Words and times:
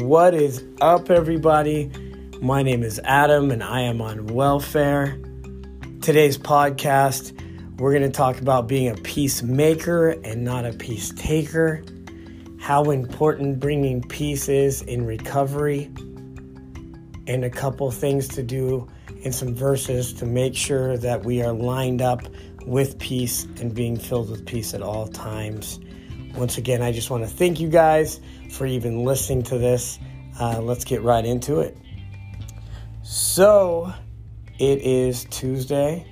What 0.00 0.34
is 0.34 0.60
up, 0.80 1.08
everybody? 1.08 1.88
My 2.40 2.64
name 2.64 2.82
is 2.82 2.98
Adam 3.04 3.52
and 3.52 3.62
I 3.62 3.82
am 3.82 4.00
on 4.02 4.26
welfare. 4.26 5.16
Today's 6.00 6.36
podcast, 6.36 7.32
we're 7.78 7.92
going 7.92 8.02
to 8.02 8.10
talk 8.10 8.40
about 8.40 8.66
being 8.66 8.88
a 8.88 8.96
peacemaker 8.96 10.08
and 10.08 10.42
not 10.42 10.66
a 10.66 10.72
peace 10.72 11.10
taker, 11.10 11.84
how 12.58 12.90
important 12.90 13.60
bringing 13.60 14.02
peace 14.02 14.48
is 14.48 14.82
in 14.82 15.06
recovery, 15.06 15.92
and 17.28 17.44
a 17.44 17.50
couple 17.50 17.88
things 17.92 18.26
to 18.26 18.42
do 18.42 18.88
and 19.24 19.32
some 19.32 19.54
verses 19.54 20.12
to 20.14 20.26
make 20.26 20.56
sure 20.56 20.98
that 20.98 21.24
we 21.24 21.40
are 21.40 21.52
lined 21.52 22.02
up 22.02 22.20
with 22.66 22.98
peace 22.98 23.44
and 23.60 23.72
being 23.72 23.96
filled 23.96 24.28
with 24.28 24.44
peace 24.44 24.74
at 24.74 24.82
all 24.82 25.06
times. 25.06 25.78
Once 26.36 26.58
again, 26.58 26.82
I 26.82 26.90
just 26.90 27.10
want 27.10 27.22
to 27.22 27.28
thank 27.28 27.60
you 27.60 27.68
guys 27.68 28.20
for 28.50 28.66
even 28.66 29.04
listening 29.04 29.44
to 29.44 29.58
this. 29.58 30.00
Uh, 30.40 30.60
let's 30.60 30.84
get 30.84 31.02
right 31.02 31.24
into 31.24 31.60
it. 31.60 31.78
So, 33.02 33.92
it 34.58 34.80
is 34.80 35.26
Tuesday. 35.26 36.04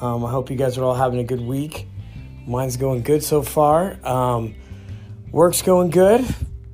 Um, 0.00 0.24
I 0.24 0.30
hope 0.30 0.50
you 0.50 0.56
guys 0.56 0.76
are 0.76 0.82
all 0.82 0.94
having 0.94 1.20
a 1.20 1.24
good 1.24 1.40
week. 1.40 1.86
Mine's 2.48 2.76
going 2.76 3.02
good 3.02 3.22
so 3.22 3.42
far. 3.42 3.96
Um, 4.04 4.56
work's 5.30 5.62
going 5.62 5.90
good. 5.90 6.26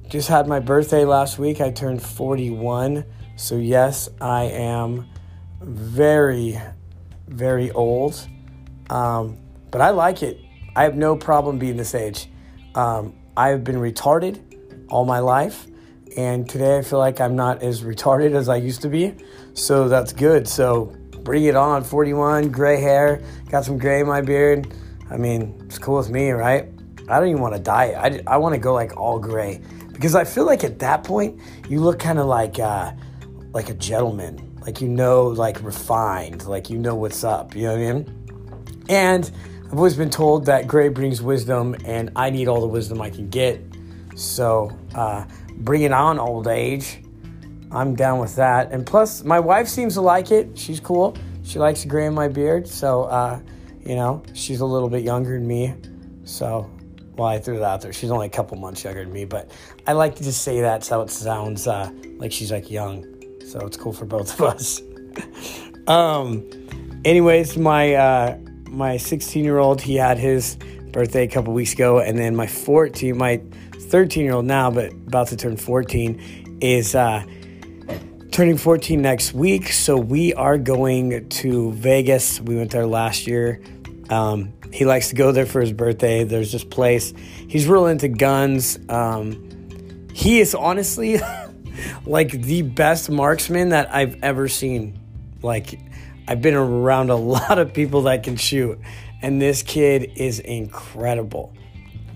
Just 0.08 0.28
had 0.28 0.48
my 0.48 0.60
birthday 0.60 1.04
last 1.04 1.38
week. 1.38 1.60
I 1.60 1.70
turned 1.70 2.02
41. 2.02 3.04
So, 3.36 3.56
yes, 3.56 4.08
I 4.22 4.44
am 4.44 5.06
very, 5.60 6.58
very 7.28 7.70
old. 7.72 8.26
Um, 8.88 9.36
but 9.70 9.82
I 9.82 9.90
like 9.90 10.22
it. 10.22 10.40
I 10.74 10.84
have 10.84 10.96
no 10.96 11.14
problem 11.14 11.58
being 11.58 11.76
this 11.76 11.94
age. 11.94 12.26
Um, 12.74 13.14
I 13.36 13.48
have 13.48 13.64
been 13.64 13.76
retarded 13.76 14.40
all 14.88 15.04
my 15.04 15.18
life, 15.18 15.66
and 16.16 16.48
today 16.48 16.78
I 16.78 16.82
feel 16.82 16.98
like 16.98 17.20
I'm 17.20 17.36
not 17.36 17.62
as 17.62 17.82
retarded 17.82 18.34
as 18.34 18.48
I 18.48 18.56
used 18.56 18.82
to 18.82 18.88
be. 18.88 19.14
So 19.54 19.88
that's 19.88 20.12
good. 20.12 20.46
So 20.46 20.96
bring 21.22 21.44
it 21.44 21.56
on. 21.56 21.84
41, 21.84 22.50
gray 22.50 22.80
hair, 22.80 23.22
got 23.50 23.64
some 23.64 23.78
gray 23.78 24.00
in 24.00 24.06
my 24.06 24.20
beard. 24.20 24.72
I 25.10 25.16
mean, 25.16 25.60
it's 25.66 25.78
cool 25.78 25.96
with 25.96 26.10
me, 26.10 26.30
right? 26.30 26.68
I 27.08 27.18
don't 27.18 27.28
even 27.28 27.42
want 27.42 27.54
to 27.56 27.60
dye 27.60 27.86
it. 27.86 28.24
I, 28.26 28.34
I 28.34 28.36
want 28.36 28.54
to 28.54 28.60
go 28.60 28.72
like 28.72 28.96
all 28.96 29.18
gray 29.18 29.60
because 29.92 30.14
I 30.14 30.24
feel 30.24 30.46
like 30.46 30.62
at 30.62 30.78
that 30.78 31.02
point 31.02 31.40
you 31.68 31.80
look 31.80 31.98
kind 31.98 32.18
of 32.18 32.26
like 32.26 32.58
uh, 32.58 32.92
like 33.52 33.68
a 33.68 33.74
gentleman, 33.74 34.58
like 34.60 34.80
you 34.80 34.88
know, 34.88 35.26
like 35.26 35.62
refined, 35.62 36.46
like 36.46 36.70
you 36.70 36.78
know 36.78 36.94
what's 36.94 37.24
up. 37.24 37.56
You 37.56 37.64
know 37.64 37.72
what 37.72 37.82
I 37.82 37.92
mean? 37.92 38.84
And 38.88 39.30
I've 39.70 39.78
always 39.78 39.94
been 39.94 40.10
told 40.10 40.46
that 40.46 40.66
gray 40.66 40.88
brings 40.88 41.22
wisdom, 41.22 41.76
and 41.84 42.10
I 42.16 42.30
need 42.30 42.48
all 42.48 42.60
the 42.60 42.66
wisdom 42.66 43.00
I 43.00 43.08
can 43.08 43.30
get. 43.30 43.62
So 44.16 44.76
uh, 44.96 45.26
bring 45.58 45.82
it 45.82 45.92
on, 45.92 46.18
old 46.18 46.48
age. 46.48 46.98
I'm 47.70 47.94
down 47.94 48.18
with 48.18 48.34
that. 48.34 48.72
And 48.72 48.84
plus, 48.84 49.22
my 49.22 49.38
wife 49.38 49.68
seems 49.68 49.94
to 49.94 50.00
like 50.00 50.32
it. 50.32 50.58
She's 50.58 50.80
cool. 50.80 51.16
She 51.44 51.60
likes 51.60 51.84
gray 51.84 52.06
in 52.06 52.14
my 52.14 52.26
beard. 52.26 52.66
So, 52.66 53.04
uh, 53.04 53.38
you 53.86 53.94
know, 53.94 54.24
she's 54.34 54.58
a 54.58 54.66
little 54.66 54.88
bit 54.88 55.04
younger 55.04 55.34
than 55.34 55.46
me. 55.46 55.72
So, 56.24 56.68
well, 57.14 57.28
I 57.28 57.38
threw 57.38 57.60
that 57.60 57.64
out 57.64 57.80
there. 57.80 57.92
She's 57.92 58.10
only 58.10 58.26
a 58.26 58.30
couple 58.30 58.58
months 58.58 58.82
younger 58.82 59.04
than 59.04 59.12
me, 59.12 59.24
but 59.24 59.52
I 59.86 59.92
like 59.92 60.16
to 60.16 60.24
just 60.24 60.42
say 60.42 60.62
that 60.62 60.82
so 60.82 61.00
it 61.02 61.10
sounds 61.10 61.68
uh, 61.68 61.92
like 62.16 62.32
she's 62.32 62.50
like 62.50 62.72
young. 62.72 63.04
So 63.46 63.60
it's 63.60 63.76
cool 63.76 63.92
for 63.92 64.04
both 64.04 64.34
of 64.34 64.46
us. 64.46 64.82
um, 65.86 66.50
anyways, 67.04 67.56
my 67.56 67.94
uh, 67.94 68.38
my 68.70 68.96
16 68.96 69.44
year 69.44 69.58
old, 69.58 69.80
he 69.80 69.96
had 69.96 70.18
his 70.18 70.56
birthday 70.92 71.24
a 71.24 71.28
couple 71.28 71.52
weeks 71.52 71.72
ago, 71.72 71.98
and 71.98 72.18
then 72.18 72.34
my 72.34 72.46
14, 72.46 73.16
my 73.16 73.40
13 73.72 74.24
year 74.24 74.34
old 74.34 74.46
now, 74.46 74.70
but 74.70 74.92
about 74.92 75.28
to 75.28 75.36
turn 75.36 75.56
14, 75.56 76.58
is 76.60 76.94
uh, 76.94 77.24
turning 78.30 78.56
14 78.56 79.00
next 79.02 79.34
week. 79.34 79.68
So 79.68 79.96
we 79.96 80.34
are 80.34 80.58
going 80.58 81.28
to 81.28 81.72
Vegas. 81.72 82.40
We 82.40 82.56
went 82.56 82.70
there 82.70 82.86
last 82.86 83.26
year. 83.26 83.60
Um, 84.08 84.52
he 84.72 84.84
likes 84.84 85.08
to 85.08 85.14
go 85.14 85.32
there 85.32 85.46
for 85.46 85.60
his 85.60 85.72
birthday. 85.72 86.24
There's 86.24 86.52
this 86.52 86.64
place. 86.64 87.12
He's 87.48 87.66
real 87.66 87.86
into 87.86 88.08
guns. 88.08 88.78
Um, 88.88 90.08
he 90.12 90.40
is 90.40 90.54
honestly 90.54 91.20
like 92.06 92.30
the 92.30 92.62
best 92.62 93.10
marksman 93.10 93.70
that 93.70 93.92
I've 93.94 94.22
ever 94.22 94.48
seen. 94.48 94.98
Like, 95.42 95.78
I've 96.30 96.40
been 96.40 96.54
around 96.54 97.10
a 97.10 97.16
lot 97.16 97.58
of 97.58 97.74
people 97.74 98.02
that 98.02 98.22
can 98.22 98.36
shoot, 98.36 98.78
and 99.20 99.42
this 99.42 99.64
kid 99.64 100.12
is 100.14 100.38
incredible. 100.38 101.52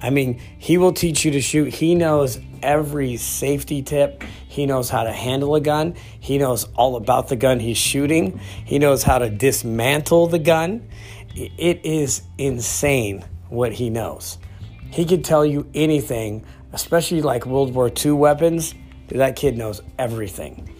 I 0.00 0.10
mean, 0.10 0.40
he 0.58 0.78
will 0.78 0.92
teach 0.92 1.24
you 1.24 1.32
to 1.32 1.40
shoot. 1.40 1.74
He 1.74 1.96
knows 1.96 2.38
every 2.62 3.16
safety 3.16 3.82
tip. 3.82 4.22
He 4.46 4.66
knows 4.66 4.88
how 4.88 5.02
to 5.02 5.12
handle 5.12 5.56
a 5.56 5.60
gun. 5.60 5.96
He 6.20 6.38
knows 6.38 6.64
all 6.76 6.94
about 6.94 7.28
the 7.28 7.34
gun 7.34 7.58
he's 7.58 7.76
shooting. 7.76 8.38
He 8.64 8.78
knows 8.78 9.02
how 9.02 9.18
to 9.18 9.28
dismantle 9.28 10.28
the 10.28 10.38
gun. 10.38 10.88
It 11.34 11.84
is 11.84 12.22
insane 12.38 13.24
what 13.48 13.72
he 13.72 13.90
knows. 13.90 14.38
He 14.90 15.06
could 15.06 15.24
tell 15.24 15.44
you 15.44 15.68
anything, 15.74 16.44
especially 16.72 17.20
like 17.20 17.46
World 17.46 17.74
War 17.74 17.90
II 17.90 18.12
weapons. 18.12 18.76
That 19.08 19.34
kid 19.34 19.58
knows 19.58 19.82
everything. 19.98 20.70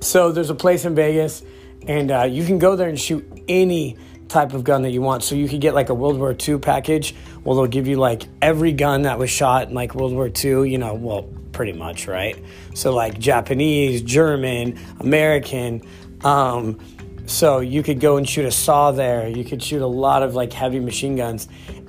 So 0.00 0.32
there's 0.32 0.50
a 0.50 0.54
place 0.54 0.84
in 0.84 0.94
Vegas, 0.94 1.42
and 1.86 2.10
uh, 2.10 2.22
you 2.22 2.44
can 2.44 2.58
go 2.58 2.76
there 2.76 2.88
and 2.88 2.98
shoot 2.98 3.24
any 3.48 3.96
type 4.28 4.52
of 4.52 4.64
gun 4.64 4.82
that 4.82 4.90
you 4.90 5.02
want. 5.02 5.22
So 5.22 5.34
you 5.34 5.48
could 5.48 5.60
get 5.60 5.74
like 5.74 5.88
a 5.88 5.94
World 5.94 6.18
War 6.18 6.36
II 6.36 6.58
package. 6.58 7.14
Well, 7.44 7.56
they'll 7.56 7.66
give 7.66 7.86
you 7.86 7.96
like 7.96 8.24
every 8.42 8.72
gun 8.72 9.02
that 9.02 9.18
was 9.18 9.30
shot 9.30 9.68
in 9.68 9.74
like 9.74 9.94
World 9.94 10.12
War 10.12 10.28
II, 10.28 10.70
you 10.70 10.78
know, 10.78 10.94
well, 10.94 11.22
pretty 11.52 11.72
much, 11.72 12.06
right? 12.08 12.36
So 12.74 12.92
like 12.92 13.18
Japanese, 13.18 14.02
German, 14.02 14.78
American. 15.00 15.82
Um, 16.24 16.78
so 17.26 17.60
you 17.60 17.82
could 17.82 18.00
go 18.00 18.16
and 18.16 18.28
shoot 18.28 18.44
a 18.44 18.50
SAW 18.50 18.92
there. 18.92 19.28
You 19.28 19.44
could 19.44 19.62
shoot 19.62 19.82
a 19.82 19.86
lot 19.86 20.22
of 20.22 20.34
like 20.34 20.52
heavy 20.52 20.80
machine 20.80 21.16
guns. 21.16 21.48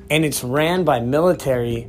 And 0.10 0.24
it's 0.24 0.44
ran 0.44 0.84
by 0.84 1.00
military 1.00 1.88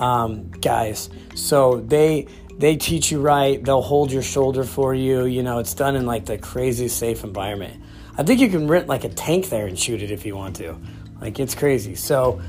um, 0.00 0.50
guys. 0.50 1.10
So 1.34 1.80
they 1.80 2.26
they 2.60 2.76
teach 2.76 3.10
you 3.10 3.20
right. 3.22 3.62
They'll 3.64 3.80
hold 3.80 4.12
your 4.12 4.22
shoulder 4.22 4.64
for 4.64 4.94
you. 4.94 5.24
You 5.24 5.42
know, 5.42 5.60
it's 5.60 5.72
done 5.72 5.96
in 5.96 6.04
like 6.04 6.26
the 6.26 6.36
crazy 6.36 6.88
safe 6.88 7.24
environment. 7.24 7.82
I 8.18 8.22
think 8.22 8.38
you 8.38 8.50
can 8.50 8.68
rent 8.68 8.86
like 8.86 9.04
a 9.04 9.08
tank 9.08 9.48
there 9.48 9.66
and 9.66 9.78
shoot 9.78 10.02
it 10.02 10.10
if 10.10 10.26
you 10.26 10.36
want 10.36 10.56
to. 10.56 10.76
Like 11.22 11.40
it's 11.40 11.54
crazy. 11.54 11.94
So, 11.94 12.42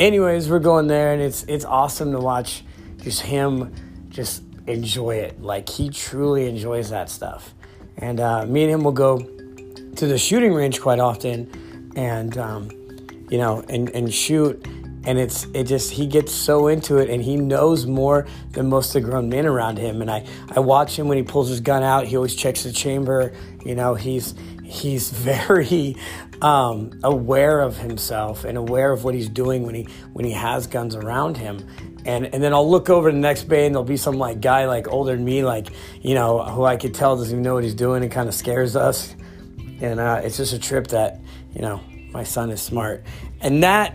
anyways, 0.00 0.48
we're 0.48 0.60
going 0.60 0.86
there, 0.86 1.12
and 1.12 1.20
it's 1.20 1.42
it's 1.44 1.66
awesome 1.66 2.12
to 2.12 2.18
watch 2.18 2.64
just 3.02 3.20
him 3.20 3.74
just 4.08 4.42
enjoy 4.66 5.16
it. 5.16 5.42
Like 5.42 5.68
he 5.68 5.90
truly 5.90 6.48
enjoys 6.48 6.88
that 6.88 7.10
stuff. 7.10 7.52
And 7.98 8.20
uh, 8.20 8.46
me 8.46 8.62
and 8.62 8.72
him 8.72 8.82
will 8.82 8.92
go 8.92 9.18
to 9.18 10.06
the 10.06 10.16
shooting 10.16 10.54
range 10.54 10.80
quite 10.80 11.00
often, 11.00 11.92
and 11.96 12.38
um, 12.38 12.70
you 13.28 13.36
know, 13.36 13.62
and 13.68 13.90
and 13.90 14.12
shoot. 14.12 14.66
And 15.06 15.18
it's 15.18 15.46
it 15.54 15.64
just 15.64 15.90
he 15.90 16.06
gets 16.06 16.32
so 16.32 16.68
into 16.68 16.98
it, 16.98 17.10
and 17.10 17.22
he 17.22 17.36
knows 17.36 17.86
more 17.86 18.26
than 18.52 18.68
most 18.68 18.94
of 18.94 19.02
the 19.02 19.08
grown 19.08 19.28
men 19.28 19.46
around 19.46 19.78
him. 19.78 20.00
And 20.00 20.10
I 20.10 20.26
I 20.54 20.60
watch 20.60 20.98
him 20.98 21.08
when 21.08 21.18
he 21.18 21.24
pulls 21.24 21.48
his 21.48 21.60
gun 21.60 21.82
out. 21.82 22.06
He 22.06 22.16
always 22.16 22.34
checks 22.34 22.62
the 22.62 22.72
chamber. 22.72 23.32
You 23.64 23.74
know, 23.74 23.94
he's 23.94 24.34
he's 24.64 25.10
very 25.10 25.96
um, 26.42 26.98
aware 27.02 27.60
of 27.60 27.76
himself 27.76 28.44
and 28.44 28.58
aware 28.58 28.92
of 28.92 29.04
what 29.04 29.14
he's 29.14 29.28
doing 29.28 29.64
when 29.64 29.74
he 29.74 29.88
when 30.12 30.24
he 30.24 30.32
has 30.32 30.66
guns 30.66 30.94
around 30.94 31.36
him. 31.36 31.66
And 32.04 32.26
and 32.26 32.42
then 32.42 32.52
I'll 32.52 32.68
look 32.68 32.90
over 32.90 33.10
the 33.10 33.18
next 33.18 33.44
bay 33.44 33.66
and 33.66 33.74
there'll 33.74 33.84
be 33.84 33.96
some 33.96 34.16
like 34.16 34.40
guy 34.40 34.66
like 34.66 34.88
older 34.88 35.14
than 35.14 35.24
me, 35.24 35.42
like 35.42 35.68
you 36.02 36.14
know, 36.14 36.42
who 36.42 36.64
I 36.64 36.76
could 36.76 36.94
tell 36.94 37.16
doesn't 37.16 37.32
even 37.32 37.42
know 37.42 37.54
what 37.54 37.64
he's 37.64 37.74
doing 37.74 38.02
and 38.02 38.12
kind 38.12 38.28
of 38.28 38.34
scares 38.34 38.76
us. 38.76 39.14
And 39.80 40.00
uh, 40.00 40.20
it's 40.22 40.36
just 40.36 40.52
a 40.52 40.58
trip 40.58 40.88
that 40.88 41.20
you 41.54 41.62
know 41.62 41.80
my 42.10 42.24
son 42.24 42.50
is 42.50 42.60
smart, 42.60 43.04
and 43.40 43.62
that 43.62 43.94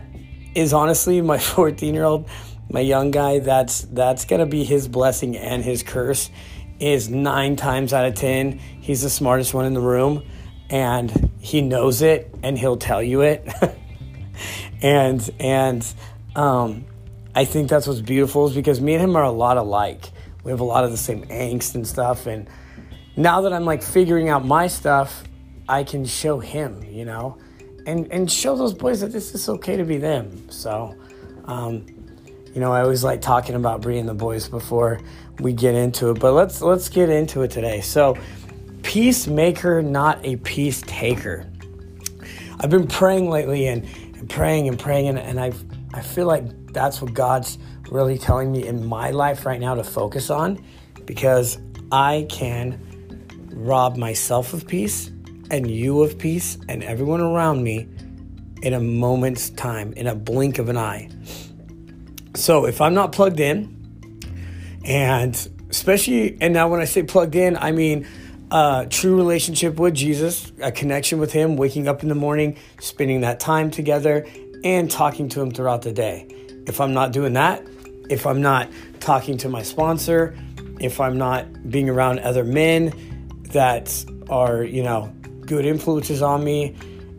is 0.54 0.72
honestly 0.72 1.20
my 1.20 1.38
14 1.56 1.94
year 1.94 2.04
old, 2.04 2.28
my 2.70 2.80
young 2.80 3.10
guy. 3.10 3.38
That's 3.38 3.82
that's 3.82 4.24
gonna 4.24 4.46
be 4.46 4.64
his 4.64 4.88
blessing 4.88 5.36
and 5.36 5.62
his 5.62 5.82
curse. 5.82 6.30
Is 6.78 7.10
nine 7.10 7.56
times 7.56 7.92
out 7.92 8.06
of 8.06 8.14
ten, 8.14 8.58
he's 8.58 9.02
the 9.02 9.10
smartest 9.10 9.52
one 9.52 9.66
in 9.66 9.74
the 9.74 9.80
room 9.80 10.22
and 10.70 11.30
he 11.40 11.60
knows 11.60 12.00
it 12.00 12.32
and 12.42 12.56
he'll 12.56 12.76
tell 12.76 13.02
you 13.02 13.22
it 13.22 13.46
and 14.82 15.28
and 15.40 15.94
um, 16.36 16.84
i 17.34 17.44
think 17.44 17.68
that's 17.68 17.86
what's 17.86 18.00
beautiful 18.00 18.46
is 18.46 18.54
because 18.54 18.80
me 18.80 18.94
and 18.94 19.02
him 19.02 19.16
are 19.16 19.24
a 19.24 19.30
lot 19.30 19.56
alike 19.56 20.10
we 20.44 20.50
have 20.50 20.60
a 20.60 20.64
lot 20.64 20.84
of 20.84 20.92
the 20.92 20.96
same 20.96 21.22
angst 21.26 21.74
and 21.74 21.86
stuff 21.86 22.26
and 22.26 22.48
now 23.16 23.40
that 23.40 23.52
i'm 23.52 23.64
like 23.64 23.82
figuring 23.82 24.28
out 24.28 24.44
my 24.44 24.68
stuff 24.68 25.24
i 25.68 25.82
can 25.82 26.04
show 26.04 26.38
him 26.38 26.82
you 26.84 27.04
know 27.04 27.36
and 27.86 28.10
and 28.12 28.30
show 28.30 28.56
those 28.56 28.74
boys 28.74 29.00
that 29.00 29.12
this 29.12 29.34
is 29.34 29.48
okay 29.48 29.76
to 29.76 29.84
be 29.84 29.96
them 29.96 30.50
so 30.50 30.94
um, 31.44 31.84
you 32.54 32.60
know 32.60 32.72
i 32.72 32.80
always 32.80 33.04
like 33.04 33.20
talking 33.20 33.54
about 33.54 33.80
bringing 33.80 34.06
the 34.06 34.14
boys 34.14 34.48
before 34.48 35.00
we 35.40 35.52
get 35.52 35.74
into 35.74 36.10
it 36.10 36.18
but 36.18 36.32
let's 36.32 36.60
let's 36.60 36.88
get 36.88 37.08
into 37.08 37.42
it 37.42 37.50
today 37.50 37.80
so 37.80 38.16
peacemaker, 38.82 39.82
not 39.82 40.24
a 40.24 40.36
peace 40.36 40.82
taker. 40.82 41.46
I've 42.60 42.70
been 42.70 42.86
praying 42.86 43.30
lately 43.30 43.68
and, 43.68 43.84
and 44.16 44.28
praying 44.28 44.68
and 44.68 44.78
praying, 44.78 45.08
and, 45.08 45.18
and 45.18 45.40
i 45.40 45.52
I 45.92 46.02
feel 46.02 46.26
like 46.26 46.72
that's 46.72 47.02
what 47.02 47.14
God's 47.14 47.58
really 47.90 48.16
telling 48.16 48.52
me 48.52 48.64
in 48.64 48.86
my 48.86 49.10
life 49.10 49.44
right 49.44 49.58
now 49.58 49.74
to 49.74 49.82
focus 49.82 50.30
on 50.30 50.64
because 51.04 51.58
I 51.90 52.26
can 52.28 52.80
rob 53.52 53.96
myself 53.96 54.54
of 54.54 54.68
peace 54.68 55.10
and 55.50 55.70
you 55.70 56.02
of 56.02 56.18
peace 56.18 56.58
and 56.68 56.82
everyone 56.82 57.20
around 57.20 57.62
me 57.62 57.88
in 58.62 58.74
a 58.74 58.80
moment's 58.80 59.50
time, 59.50 59.92
in 59.94 60.06
a 60.06 60.14
blink 60.14 60.58
of 60.58 60.68
an 60.68 60.76
eye. 60.76 61.08
So 62.34 62.66
if 62.66 62.80
I'm 62.80 62.94
not 62.94 63.12
plugged 63.12 63.40
in, 63.40 63.76
and 64.84 65.48
especially, 65.68 66.38
and 66.40 66.54
now 66.54 66.68
when 66.68 66.80
I 66.80 66.84
say 66.84 67.02
plugged 67.02 67.34
in, 67.34 67.56
I 67.56 67.72
mean 67.72 68.06
a 68.50 68.86
true 68.88 69.16
relationship 69.16 69.78
with 69.78 69.94
Jesus, 69.94 70.52
a 70.60 70.72
connection 70.72 71.18
with 71.18 71.32
Him, 71.32 71.56
waking 71.56 71.88
up 71.88 72.02
in 72.02 72.08
the 72.08 72.14
morning, 72.14 72.56
spending 72.80 73.20
that 73.22 73.40
time 73.40 73.70
together, 73.70 74.26
and 74.64 74.90
talking 74.90 75.28
to 75.30 75.40
Him 75.40 75.50
throughout 75.50 75.82
the 75.82 75.92
day. 75.92 76.26
If 76.66 76.80
I'm 76.80 76.92
not 76.92 77.12
doing 77.12 77.34
that, 77.34 77.64
if 78.08 78.26
I'm 78.26 78.42
not 78.42 78.68
talking 79.00 79.38
to 79.38 79.48
my 79.48 79.62
sponsor, 79.62 80.36
if 80.80 81.00
I'm 81.00 81.18
not 81.18 81.70
being 81.70 81.88
around 81.88 82.20
other 82.20 82.44
men 82.44 82.92
that 83.52 84.04
are, 84.28 84.62
you 84.62 84.82
know, 84.82 85.12
good 85.50 85.66
influences 85.66 86.22
on 86.22 86.44
me, 86.44 86.76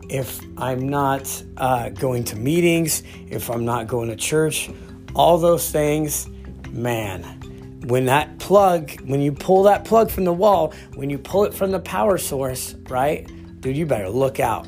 if 0.08 0.40
I'm 0.56 0.88
not 0.88 1.42
uh, 1.58 1.90
going 1.90 2.24
to 2.24 2.36
meetings, 2.36 3.02
if 3.28 3.50
I'm 3.50 3.66
not 3.66 3.88
going 3.88 4.08
to 4.08 4.16
church, 4.16 4.70
all 5.14 5.36
those 5.36 5.70
things, 5.70 6.30
man, 6.70 7.22
when 7.88 8.06
that 8.06 8.38
plug, 8.38 8.90
when 9.02 9.20
you 9.20 9.32
pull 9.32 9.64
that 9.64 9.84
plug 9.84 10.10
from 10.10 10.24
the 10.24 10.32
wall, 10.32 10.72
when 10.94 11.10
you 11.10 11.18
pull 11.18 11.44
it 11.44 11.52
from 11.52 11.72
the 11.72 11.80
power 11.80 12.16
source, 12.16 12.74
right? 12.88 13.30
Dude, 13.60 13.76
you 13.76 13.84
better 13.84 14.08
look 14.08 14.40
out. 14.40 14.66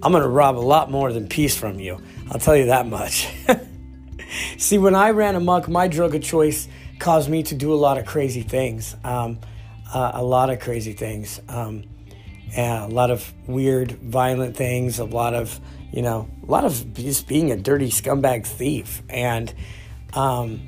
I'm 0.00 0.12
going 0.12 0.22
to 0.22 0.28
rob 0.28 0.56
a 0.56 0.60
lot 0.60 0.88
more 0.88 1.12
than 1.12 1.26
peace 1.26 1.58
from 1.58 1.80
you. 1.80 2.00
I'll 2.30 2.38
tell 2.38 2.56
you 2.56 2.66
that 2.66 2.86
much. 2.86 3.28
See, 4.56 4.78
when 4.78 4.94
I 4.94 5.10
ran 5.10 5.34
amok, 5.34 5.66
my 5.66 5.88
drug 5.88 6.14
of 6.14 6.22
choice 6.22 6.68
caused 7.00 7.28
me 7.28 7.42
to 7.42 7.56
do 7.56 7.74
a 7.74 7.74
lot 7.74 7.98
of 7.98 8.06
crazy 8.06 8.42
things. 8.42 8.94
Um, 9.02 9.40
uh, 9.92 10.12
a 10.14 10.22
lot 10.22 10.50
of 10.50 10.60
crazy 10.60 10.92
things. 10.92 11.40
Um, 11.48 11.86
a 12.56 12.88
lot 12.88 13.10
of 13.10 13.32
weird, 13.46 13.92
violent 13.92 14.56
things. 14.56 14.98
A 14.98 15.04
lot 15.04 15.34
of, 15.34 15.58
you 15.92 16.02
know, 16.02 16.28
a 16.42 16.46
lot 16.46 16.64
of 16.64 16.94
just 16.94 17.26
being 17.26 17.50
a 17.50 17.56
dirty 17.56 17.90
scumbag 17.90 18.46
thief. 18.46 19.02
And 19.08 19.52
um, 20.14 20.62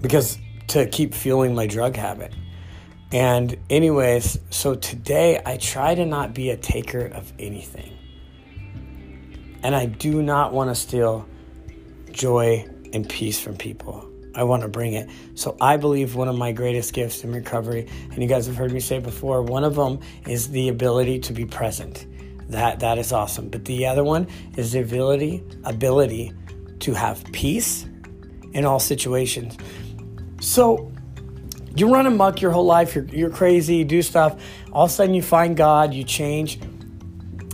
because 0.00 0.38
to 0.68 0.86
keep 0.86 1.14
fueling 1.14 1.54
my 1.54 1.66
drug 1.66 1.96
habit. 1.96 2.32
And, 3.10 3.56
anyways, 3.70 4.38
so 4.50 4.74
today 4.74 5.40
I 5.44 5.56
try 5.56 5.94
to 5.94 6.04
not 6.04 6.34
be 6.34 6.50
a 6.50 6.56
taker 6.56 7.06
of 7.06 7.32
anything. 7.38 7.96
And 9.62 9.74
I 9.74 9.86
do 9.86 10.22
not 10.22 10.52
want 10.52 10.70
to 10.70 10.74
steal 10.74 11.26
joy 12.12 12.66
and 12.92 13.08
peace 13.08 13.40
from 13.40 13.56
people. 13.56 14.07
I 14.38 14.44
want 14.44 14.62
to 14.62 14.68
bring 14.68 14.92
it. 14.92 15.10
So 15.34 15.56
I 15.60 15.76
believe 15.76 16.14
one 16.14 16.28
of 16.28 16.36
my 16.36 16.52
greatest 16.52 16.92
gifts 16.92 17.24
in 17.24 17.32
recovery, 17.32 17.88
and 18.12 18.22
you 18.22 18.28
guys 18.28 18.46
have 18.46 18.56
heard 18.56 18.72
me 18.72 18.78
say 18.78 19.00
before, 19.00 19.42
one 19.42 19.64
of 19.64 19.74
them 19.74 19.98
is 20.28 20.48
the 20.50 20.68
ability 20.68 21.18
to 21.20 21.32
be 21.32 21.44
present. 21.44 22.06
That 22.48 22.80
that 22.80 22.98
is 22.98 23.12
awesome. 23.12 23.48
But 23.48 23.64
the 23.64 23.86
other 23.86 24.04
one 24.04 24.28
is 24.56 24.72
the 24.72 24.80
ability 24.80 25.42
ability 25.64 26.32
to 26.80 26.94
have 26.94 27.24
peace 27.32 27.86
in 28.52 28.64
all 28.64 28.78
situations. 28.78 29.56
So 30.40 30.92
you 31.74 31.92
run 31.92 32.06
amok 32.06 32.40
your 32.40 32.52
whole 32.52 32.64
life, 32.64 32.94
you're, 32.94 33.06
you're 33.06 33.30
crazy, 33.30 33.76
you 33.76 33.84
do 33.84 34.02
stuff, 34.02 34.40
all 34.72 34.84
of 34.84 34.90
a 34.90 34.94
sudden 34.94 35.14
you 35.14 35.22
find 35.22 35.56
God, 35.56 35.92
you 35.92 36.04
change. 36.04 36.60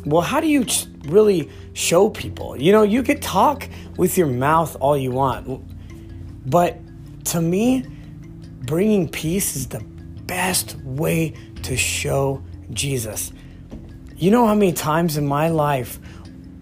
Well, 0.05 0.23
how 0.23 0.41
do 0.41 0.49
you 0.49 0.67
really 1.07 1.51
show 1.73 2.11
people? 2.11 2.61
You 2.61 2.73
know, 2.73 2.83
you 2.83 3.03
could 3.03 3.23
talk 3.23 3.69
with 3.97 4.19
your 4.19 4.27
mouth 4.27 4.77
all 4.81 4.97
you 4.97 5.11
want, 5.11 5.74
but 6.47 6.79
to 7.27 7.41
me, 7.41 7.87
bringing 8.63 9.09
peace 9.09 9.57
is 9.57 9.69
the 9.69 9.81
best 10.27 10.77
way 10.79 11.35
to 11.63 11.77
show 11.77 12.43
Jesus. 12.73 13.33
You 14.17 14.31
know 14.31 14.47
how 14.47 14.55
many 14.55 14.73
times 14.73 15.17
in 15.17 15.27
my 15.27 15.49
life 15.49 15.99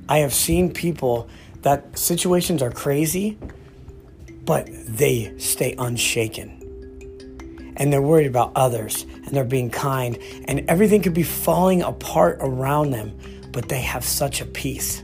I 0.09 0.19
have 0.19 0.33
seen 0.33 0.73
people 0.73 1.29
that 1.63 1.97
situations 1.99 2.63
are 2.63 2.71
crazy 2.71 3.39
but 4.45 4.69
they 4.73 5.33
stay 5.39 5.75
unshaken. 5.79 6.59
And 7.77 7.93
they're 7.93 8.03
worried 8.03 8.27
about 8.27 8.53
others 8.55 9.05
and 9.25 9.29
they're 9.29 9.45
being 9.45 9.71
kind, 9.71 10.19
and 10.47 10.65
everything 10.69 11.01
could 11.03 11.15
be 11.15 11.23
falling 11.23 11.83
apart 11.83 12.39
around 12.41 12.91
them, 12.91 13.17
but 13.53 13.69
they 13.69 13.81
have 13.81 14.05
such 14.05 14.41
a 14.41 14.47
peace. 14.47 15.03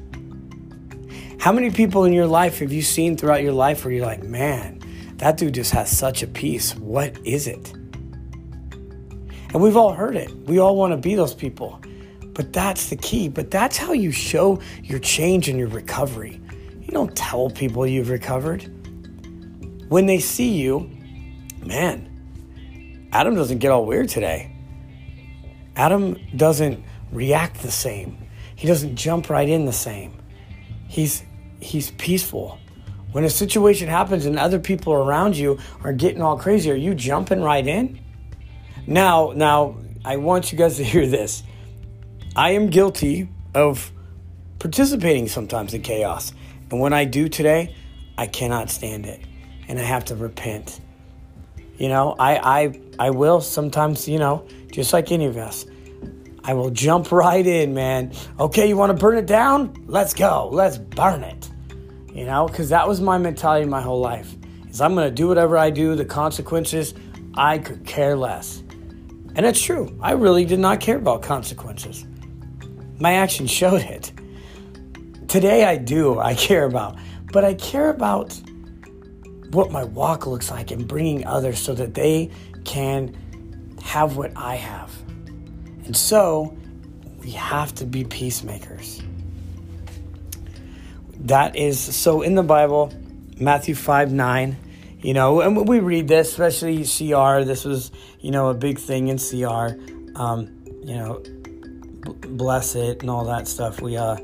How 1.39 1.53
many 1.53 1.71
people 1.71 2.05
in 2.05 2.13
your 2.13 2.27
life 2.27 2.59
have 2.59 2.73
you 2.73 2.83
seen 2.83 3.17
throughout 3.17 3.43
your 3.43 3.53
life 3.53 3.85
where 3.85 3.95
you're 3.95 4.05
like, 4.05 4.25
man, 4.25 4.81
that 5.19 5.37
dude 5.37 5.55
just 5.55 5.73
has 5.73 5.89
such 5.97 6.23
a 6.23 6.27
peace? 6.27 6.75
What 6.75 7.17
is 7.25 7.47
it? 7.47 7.73
And 7.73 9.63
we've 9.63 9.77
all 9.77 9.93
heard 9.93 10.17
it. 10.17 10.35
We 10.47 10.59
all 10.59 10.77
want 10.77 10.93
to 10.93 10.97
be 10.97 11.15
those 11.15 11.35
people. 11.35 11.81
But 12.35 12.53
that's 12.53 12.91
the 12.91 12.97
key. 12.97 13.29
But 13.29 13.51
that's 13.51 13.77
how 13.77 13.93
you 13.93 14.11
show 14.11 14.61
your 14.83 14.99
change 14.99 15.49
and 15.49 15.59
your 15.59 15.69
recovery. 15.69 16.41
You 16.81 16.89
don't 16.89 17.17
tell 17.17 17.51
people 17.51 17.87
you've 17.87 18.11
recovered 18.11 18.63
when 19.89 20.07
they 20.07 20.19
see 20.19 20.53
you, 20.53 20.91
man, 21.65 23.09
Adam 23.13 23.35
doesn't 23.35 23.59
get 23.59 23.71
all 23.71 23.87
weird 23.87 24.09
today. 24.09 24.55
Adam 25.77 26.17
doesn't 26.37 26.85
react 27.11 27.63
the 27.63 27.71
same. 27.71 28.29
He 28.55 28.67
doesn't 28.67 28.97
jump 28.97 29.31
right 29.31 29.49
in 29.49 29.65
the 29.65 29.73
same. 29.73 30.13
He's 30.89 31.23
he's 31.61 31.91
peaceful. 31.93 32.59
When 33.13 33.25
a 33.25 33.31
situation 33.31 33.89
happens 33.89 34.27
and 34.27 34.39
other 34.39 34.59
people 34.59 34.93
around 34.93 35.37
you 35.37 35.59
are 35.83 35.93
getting 35.93 36.23
all 36.23 36.37
crazy, 36.37 36.71
are 36.71 36.75
you 36.77 36.95
jumping 36.95 37.43
right 37.43 37.67
in? 37.67 38.01
Now, 38.87 39.33
now 39.35 39.77
I 40.05 40.17
want 40.17 40.53
you 40.53 40.59
guys 40.59 40.77
to 40.77 40.85
hear 40.93 41.07
this. 41.07 41.43
I 42.37 42.51
am 42.51 42.69
guilty 42.69 43.29
of 43.55 43.91
participating 44.59 45.29
sometimes 45.29 45.75
in 45.75 45.83
chaos. 45.83 46.33
And 46.71 46.81
when 46.81 46.93
I 46.93 47.05
do 47.05 47.29
today, 47.29 47.75
I 48.17 48.27
cannot 48.27 48.71
stand 48.71 49.07
it 49.07 49.21
and 49.69 49.79
I 49.79 49.83
have 49.83 50.05
to 50.07 50.17
repent. 50.17 50.81
You 51.77 51.89
know, 51.89 52.17
I, 52.19 52.63
I, 52.63 52.81
I 52.99 53.11
will 53.11 53.41
sometimes, 53.41 54.09
you 54.09 54.19
know, 54.19 54.47
just 54.73 54.93
like 54.93 55.13
any 55.13 55.27
of 55.27 55.37
us, 55.37 55.65
I 56.49 56.55
will 56.55 56.71
jump 56.71 57.13
right 57.13 57.47
in, 57.47 57.75
man. 57.75 58.11
Okay, 58.41 58.67
you 58.71 58.77
want 58.79 58.89
to 58.89 58.97
burn 58.99 59.19
it 59.19 59.27
down? 59.27 59.85
Let's 59.87 60.15
go. 60.15 60.49
Let's 60.51 60.79
burn 60.79 61.23
it. 61.23 61.51
You 62.11 62.25
know, 62.25 62.49
because 62.49 62.71
that 62.71 62.89
was 62.89 63.03
my 63.03 63.19
mentality 63.19 63.67
my 63.67 63.83
whole 63.83 64.01
life. 64.01 64.35
Is 64.67 64.81
I'm 64.81 64.95
going 64.95 65.07
to 65.07 65.15
do 65.15 65.29
whatever 65.29 65.59
I 65.59 65.69
do. 65.69 65.95
The 65.95 66.07
consequences, 66.07 66.95
I 67.35 67.59
could 67.59 67.85
care 67.85 68.17
less. 68.17 68.63
And 69.35 69.45
it's 69.45 69.61
true. 69.61 69.95
I 70.01 70.13
really 70.13 70.47
did 70.47 70.59
not 70.59 70.81
care 70.81 70.97
about 70.97 71.21
consequences. 71.21 72.07
My 72.99 73.13
actions 73.13 73.51
showed 73.51 73.83
it. 73.83 74.11
Today 75.29 75.67
I 75.67 75.77
do. 75.77 76.19
I 76.19 76.35
care 76.35 76.65
about, 76.65 76.97
but 77.31 77.45
I 77.45 77.53
care 77.53 77.91
about 77.91 78.33
what 79.51 79.71
my 79.71 79.85
walk 79.85 80.27
looks 80.27 80.51
like 80.51 80.71
and 80.71 80.89
bringing 80.89 81.27
others 81.27 81.59
so 81.59 81.75
that 81.75 81.93
they 81.93 82.31
can 82.65 83.15
have 83.83 84.17
what 84.17 84.33
I 84.35 84.55
have. 84.55 84.98
And 85.89 85.97
so 85.97 86.55
we 87.23 87.31
have 87.31 87.75
to 87.77 87.87
be 87.87 88.05
peacemakers. 88.05 89.03
That 91.21 91.57
is 91.57 91.81
so 91.81 92.21
in 92.21 92.35
the 92.35 92.43
Bible, 92.43 92.93
Matthew 93.39 93.75
5 93.75 94.13
9. 94.13 94.57
You 95.01 95.15
know, 95.15 95.41
and 95.41 95.67
we 95.67 95.81
read 95.81 96.07
this, 96.09 96.29
especially 96.29 96.79
CR. 96.85 97.43
This 97.43 97.65
was, 97.65 97.91
you 98.21 98.33
know, 98.33 98.49
a 98.49 98.55
big 98.55 98.79
thing 98.79 99.09
in 99.09 99.17
CR. 99.17 99.81
Um, 100.15 100.55
you 100.85 100.95
know, 100.95 101.23
bless 102.21 102.75
it 102.75 103.01
and 103.01 103.09
all 103.09 103.25
that 103.25 103.49
stuff. 103.49 103.81
We, 103.81 103.97
uh, 103.97 104.17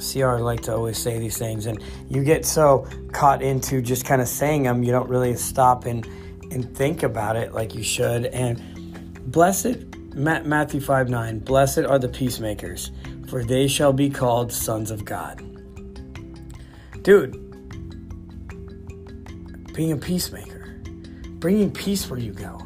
CR 0.00 0.38
like 0.38 0.62
to 0.62 0.74
always 0.74 0.98
say 0.98 1.20
these 1.20 1.38
things, 1.38 1.66
and 1.66 1.80
you 2.08 2.24
get 2.24 2.44
so 2.44 2.88
caught 3.12 3.40
into 3.40 3.80
just 3.80 4.04
kind 4.04 4.20
of 4.20 4.26
saying 4.26 4.64
them, 4.64 4.82
you 4.82 4.90
don't 4.90 5.08
really 5.08 5.36
stop 5.36 5.84
and 5.84 6.04
and 6.50 6.76
think 6.76 7.04
about 7.04 7.36
it 7.36 7.52
like 7.52 7.74
you 7.74 7.84
should. 7.84 8.26
And 8.26 8.60
blessed, 9.30 9.93
Matthew 10.14 10.80
5 10.80 11.08
9, 11.08 11.38
blessed 11.40 11.78
are 11.78 11.98
the 11.98 12.08
peacemakers, 12.08 12.92
for 13.28 13.42
they 13.42 13.66
shall 13.66 13.92
be 13.92 14.08
called 14.08 14.52
sons 14.52 14.92
of 14.92 15.04
God. 15.04 15.38
Dude, 17.02 17.32
being 19.74 19.90
a 19.90 19.96
peacemaker, 19.96 20.80
bringing 21.40 21.72
peace 21.72 22.08
where 22.08 22.20
you 22.20 22.32
go, 22.32 22.58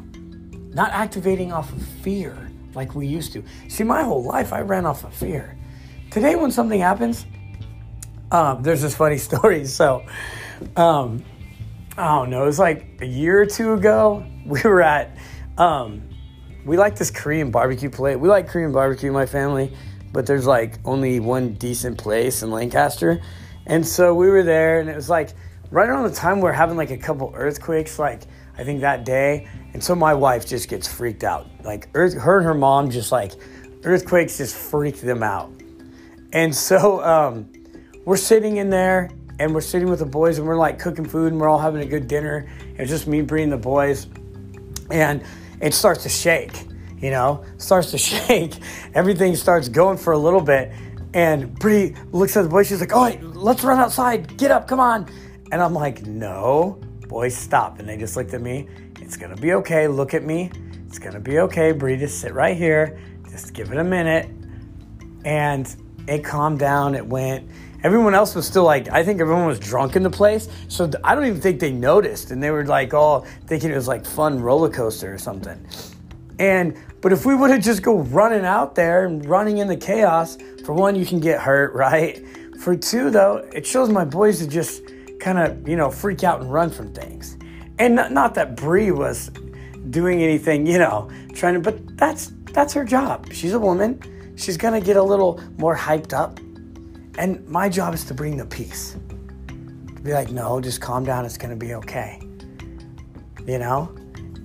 not 0.73 0.91
activating 0.91 1.51
off 1.51 1.73
of 1.73 1.81
fear 2.03 2.51
like 2.75 2.93
we 2.93 3.07
used 3.07 3.33
to. 3.33 3.43
See, 3.67 3.83
my 3.83 4.03
whole 4.03 4.23
life 4.23 4.53
I 4.53 4.61
ran 4.61 4.85
off 4.85 5.03
of 5.03 5.13
fear. 5.13 5.57
Today, 6.11 6.35
when 6.35 6.51
something 6.51 6.79
happens, 6.79 7.25
um, 8.31 8.61
there's 8.61 8.83
this 8.83 8.95
funny 8.95 9.17
story. 9.29 9.65
So, 9.65 10.05
um, 10.75 11.23
I 11.97 12.15
don't 12.15 12.29
know, 12.29 12.43
it 12.43 12.45
was 12.45 12.59
like 12.59 12.99
a 13.01 13.07
year 13.07 13.41
or 13.41 13.45
two 13.47 13.73
ago. 13.73 14.23
We 14.45 14.61
were 14.63 14.81
at, 14.81 15.17
um, 15.57 16.08
we 16.65 16.77
like 16.77 16.95
this 16.95 17.11
Korean 17.11 17.51
barbecue 17.51 17.89
place. 17.89 18.17
We 18.17 18.29
like 18.29 18.47
Korean 18.47 18.71
barbecue, 18.71 19.11
my 19.11 19.25
family, 19.25 19.71
but 20.11 20.25
there's 20.25 20.45
like 20.45 20.77
only 20.85 21.19
one 21.19 21.53
decent 21.53 21.97
place 21.97 22.43
in 22.43 22.51
Lancaster. 22.51 23.21
And 23.65 23.87
so 23.87 24.13
we 24.13 24.29
were 24.29 24.43
there, 24.43 24.79
and 24.79 24.89
it 24.89 24.95
was 24.95 25.09
like 25.09 25.29
right 25.71 25.87
around 25.87 26.09
the 26.09 26.15
time 26.15 26.41
we 26.41 26.49
are 26.49 26.53
having 26.53 26.77
like 26.77 26.91
a 26.91 26.97
couple 26.97 27.31
earthquakes. 27.35 27.99
Like, 27.99 28.23
I 28.57 28.59
I 28.59 28.63
think 28.65 28.81
that 28.81 29.05
day. 29.05 29.47
And 29.73 29.81
so 29.81 29.95
my 29.95 30.13
wife 30.13 30.45
just 30.45 30.67
gets 30.67 30.85
freaked 30.85 31.23
out. 31.23 31.47
Like 31.63 31.87
earth, 31.93 32.13
her 32.15 32.37
and 32.37 32.45
her 32.45 32.53
mom 32.53 32.91
just 32.91 33.09
like 33.09 33.31
earthquakes 33.83 34.37
just 34.37 34.55
freak 34.55 34.99
them 34.99 35.23
out. 35.23 35.49
And 36.33 36.53
so 36.53 37.01
um, 37.01 37.49
we're 38.03 38.17
sitting 38.17 38.57
in 38.57 38.69
there 38.69 39.09
and 39.39 39.53
we're 39.55 39.61
sitting 39.61 39.89
with 39.89 39.99
the 39.99 40.05
boys 40.05 40.37
and 40.37 40.45
we're 40.45 40.57
like 40.57 40.77
cooking 40.77 41.05
food 41.05 41.31
and 41.31 41.39
we're 41.39 41.47
all 41.47 41.57
having 41.57 41.81
a 41.81 41.85
good 41.85 42.09
dinner. 42.09 42.49
It's 42.75 42.89
just 42.89 43.07
me, 43.07 43.21
bringing 43.21 43.49
the 43.49 43.57
boys. 43.57 44.07
And 44.91 45.23
it 45.61 45.73
starts 45.73 46.03
to 46.03 46.09
shake, 46.09 46.65
you 46.99 47.11
know, 47.11 47.43
starts 47.57 47.91
to 47.91 47.97
shake. 48.09 48.55
Everything 48.93 49.35
starts 49.35 49.69
going 49.69 49.97
for 49.97 50.13
a 50.13 50.17
little 50.17 50.41
bit. 50.41 50.71
And 51.13 51.57
Bree 51.57 51.95
looks 52.11 52.37
at 52.37 52.43
the 52.43 52.49
boys. 52.49 52.67
She's 52.67 52.79
like, 52.79 52.93
"Oh, 52.93 53.11
let's 53.21 53.63
run 53.63 53.79
outside. 53.79 54.37
Get 54.37 54.51
up, 54.51 54.67
come 54.67 54.79
on." 54.79 55.07
And 55.51 55.61
I'm 55.61 55.73
like, 55.73 56.05
"No, 56.05 56.79
boys, 57.07 57.35
stop." 57.35 57.79
And 57.79 57.89
they 57.89 57.97
just 57.97 58.15
looked 58.15 58.33
at 58.33 58.41
me. 58.41 58.67
It's 59.01 59.17
gonna 59.17 59.35
be 59.35 59.53
okay. 59.53 59.87
Look 59.87 60.13
at 60.13 60.23
me. 60.23 60.51
It's 60.85 60.99
gonna 60.99 61.19
be 61.19 61.39
okay. 61.39 61.71
Bree, 61.71 61.97
just 61.97 62.21
sit 62.21 62.33
right 62.33 62.55
here. 62.55 62.99
Just 63.29 63.53
give 63.53 63.71
it 63.71 63.77
a 63.77 63.83
minute. 63.83 64.29
And 65.25 65.75
it 66.07 66.23
calmed 66.23 66.59
down. 66.59 66.93
It 66.93 67.05
went. 67.05 67.49
Everyone 67.81 68.13
else 68.13 68.35
was 68.35 68.45
still 68.45 68.65
like, 68.65 68.89
I 68.89 69.03
think 69.03 69.21
everyone 69.21 69.45
was 69.45 69.57
drunk 69.57 69.95
in 69.95 70.03
the 70.03 70.09
place. 70.09 70.49
So 70.67 70.89
I 71.03 71.15
don't 71.15 71.25
even 71.25 71.39
think 71.39 71.61
they 71.61 71.71
noticed. 71.71 72.31
And 72.31 72.43
they 72.43 72.51
were 72.51 72.65
like 72.65 72.93
all 72.93 73.21
thinking 73.47 73.71
it 73.71 73.75
was 73.75 73.87
like 73.87 74.05
fun 74.05 74.41
roller 74.41 74.69
coaster 74.69 75.13
or 75.13 75.17
something. 75.17 75.65
And, 76.39 76.77
but 77.01 77.13
if 77.13 77.25
we 77.25 77.35
would 77.35 77.51
have 77.51 77.61
just 77.61 77.81
go 77.81 77.99
running 77.99 78.45
out 78.45 78.75
there 78.75 79.05
and 79.05 79.25
running 79.25 79.59
in 79.59 79.67
the 79.67 79.77
chaos, 79.77 80.37
for 80.65 80.73
one, 80.73 80.95
you 80.95 81.05
can 81.05 81.21
get 81.21 81.39
hurt, 81.39 81.73
right? 81.75 82.25
For 82.59 82.75
two, 82.75 83.09
though, 83.09 83.37
it 83.53 83.65
shows 83.65 83.89
my 83.89 84.03
boys 84.03 84.39
to 84.39 84.47
just 84.47 84.83
kind 85.21 85.37
of, 85.37 85.67
you 85.67 85.77
know, 85.77 85.89
freak 85.89 86.23
out 86.25 86.41
and 86.41 86.51
run 86.51 86.69
from 86.69 86.93
things. 86.93 87.37
And 87.77 87.95
not, 87.95 88.11
not 88.11 88.35
that 88.35 88.57
Bree 88.57 88.91
was 88.91 89.29
doing 89.89 90.21
anything, 90.21 90.67
you 90.67 90.79
know, 90.79 91.09
trying 91.33 91.53
to, 91.53 91.61
but 91.61 91.97
that's, 91.97 92.33
that's 92.51 92.73
her 92.73 92.83
job. 92.83 93.31
She's 93.31 93.53
a 93.53 93.59
woman. 93.59 94.01
She's 94.35 94.57
going 94.57 94.73
to 94.73 94.85
get 94.85 94.97
a 94.97 95.03
little 95.03 95.41
more 95.57 95.75
hyped 95.75 96.13
up 96.13 96.39
and 97.19 97.45
my 97.49 97.67
job 97.67 97.93
is 97.93 98.05
to 98.05 98.13
bring 98.13 98.37
the 98.37 98.45
peace. 98.45 98.95
To 99.49 100.01
be 100.01 100.13
like, 100.13 100.31
no, 100.31 100.61
just 100.61 100.79
calm 100.79 101.03
down. 101.03 101.25
It's 101.25 101.37
going 101.37 101.49
to 101.49 101.57
be 101.57 101.73
okay. 101.75 102.21
You 103.45 103.59
know? 103.59 103.93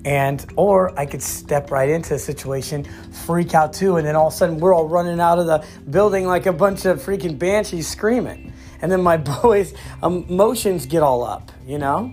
And, 0.04 0.44
or 0.56 0.98
I 0.98 1.06
could 1.06 1.22
step 1.22 1.70
right 1.70 1.88
into 1.88 2.14
a 2.14 2.18
situation, 2.18 2.84
freak 3.24 3.54
out 3.54 3.72
too, 3.72 3.96
and 3.96 4.06
then 4.06 4.16
all 4.16 4.26
of 4.26 4.34
a 4.34 4.36
sudden 4.36 4.58
we're 4.58 4.74
all 4.74 4.88
running 4.88 5.20
out 5.20 5.38
of 5.38 5.46
the 5.46 5.64
building 5.88 6.26
like 6.26 6.46
a 6.46 6.52
bunch 6.52 6.84
of 6.84 7.00
freaking 7.00 7.38
banshees 7.38 7.86
screaming. 7.86 8.52
And 8.82 8.90
then 8.90 9.02
my 9.02 9.16
boys' 9.42 9.72
emotions 10.02 10.84
get 10.84 11.04
all 11.04 11.22
up, 11.22 11.52
you 11.64 11.78
know? 11.78 12.12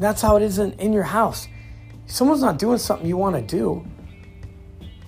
that's 0.00 0.20
how 0.20 0.34
it 0.36 0.42
is 0.42 0.58
in, 0.58 0.72
in 0.72 0.92
your 0.92 1.04
house. 1.04 1.46
Someone's 2.06 2.42
not 2.42 2.58
doing 2.58 2.78
something 2.78 3.06
you 3.06 3.16
want 3.16 3.36
to 3.36 3.42
do, 3.42 3.86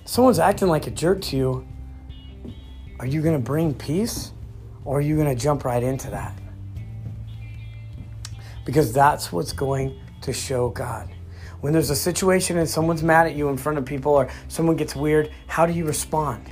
someone's 0.05 0.39
acting 0.39 0.69
like 0.69 0.87
a 0.87 0.91
jerk 0.91 1.21
to 1.23 1.35
you. 1.35 1.67
Are 2.99 3.05
you 3.05 3.21
going 3.21 3.35
to 3.35 3.43
bring 3.43 3.75
peace? 3.75 4.31
Or 4.87 4.99
are 4.99 5.01
you 5.01 5.17
going 5.17 5.27
to 5.27 5.35
jump 5.35 5.65
right 5.65 5.83
into 5.83 6.09
that? 6.11 6.33
Because 8.63 8.93
that's 8.93 9.33
what's 9.33 9.51
going 9.51 9.99
to 10.21 10.31
show 10.31 10.69
God. 10.69 11.09
When 11.59 11.73
there's 11.73 11.89
a 11.89 11.95
situation 11.95 12.57
and 12.57 12.69
someone's 12.69 13.03
mad 13.03 13.27
at 13.27 13.35
you 13.35 13.49
in 13.49 13.57
front 13.57 13.77
of 13.77 13.83
people 13.83 14.13
or 14.13 14.29
someone 14.47 14.77
gets 14.77 14.95
weird, 14.95 15.29
how 15.45 15.65
do 15.65 15.73
you 15.73 15.83
respond? 15.83 16.49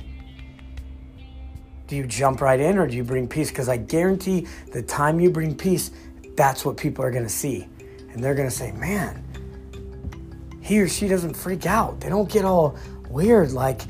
Do 1.86 1.96
you 1.96 2.06
jump 2.06 2.42
right 2.42 2.60
in 2.60 2.76
or 2.76 2.86
do 2.86 2.94
you 2.94 3.04
bring 3.04 3.26
peace? 3.26 3.48
Because 3.48 3.70
I 3.70 3.78
guarantee 3.78 4.46
the 4.70 4.82
time 4.82 5.18
you 5.18 5.30
bring 5.30 5.56
peace, 5.56 5.90
that's 6.36 6.62
what 6.62 6.76
people 6.76 7.06
are 7.06 7.10
going 7.10 7.24
to 7.24 7.30
see. 7.30 7.66
And 8.12 8.22
they're 8.22 8.34
going 8.34 8.50
to 8.50 8.54
say, 8.54 8.70
man, 8.72 9.24
he 10.60 10.78
or 10.78 10.88
she 10.88 11.08
doesn't 11.08 11.32
freak 11.32 11.64
out. 11.64 12.00
They 12.00 12.10
don't 12.10 12.30
get 12.30 12.44
all 12.44 12.76
weird. 13.08 13.52
Like, 13.52 13.80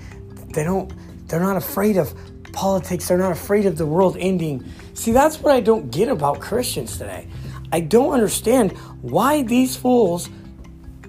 they 0.55 0.63
don't, 0.63 0.93
they're 1.27 1.41
not 1.41 1.57
afraid 1.57 1.97
of 1.97 2.15
politics. 2.57 3.07
They're 3.07 3.19
not 3.19 3.33
afraid 3.33 3.67
of 3.67 3.77
the 3.77 3.87
world 3.87 4.17
ending. 4.19 4.65
See, 4.95 5.13
that's 5.13 5.41
what 5.41 5.55
I 5.55 5.61
don't 5.61 5.93
get 5.93 6.09
about 6.09 6.41
Christians 6.41 6.99
today. 6.99 7.29
I 7.71 7.81
don't 7.81 8.13
understand 8.13 8.73
why 9.03 9.43
these 9.43 9.77
fools, 9.77 10.29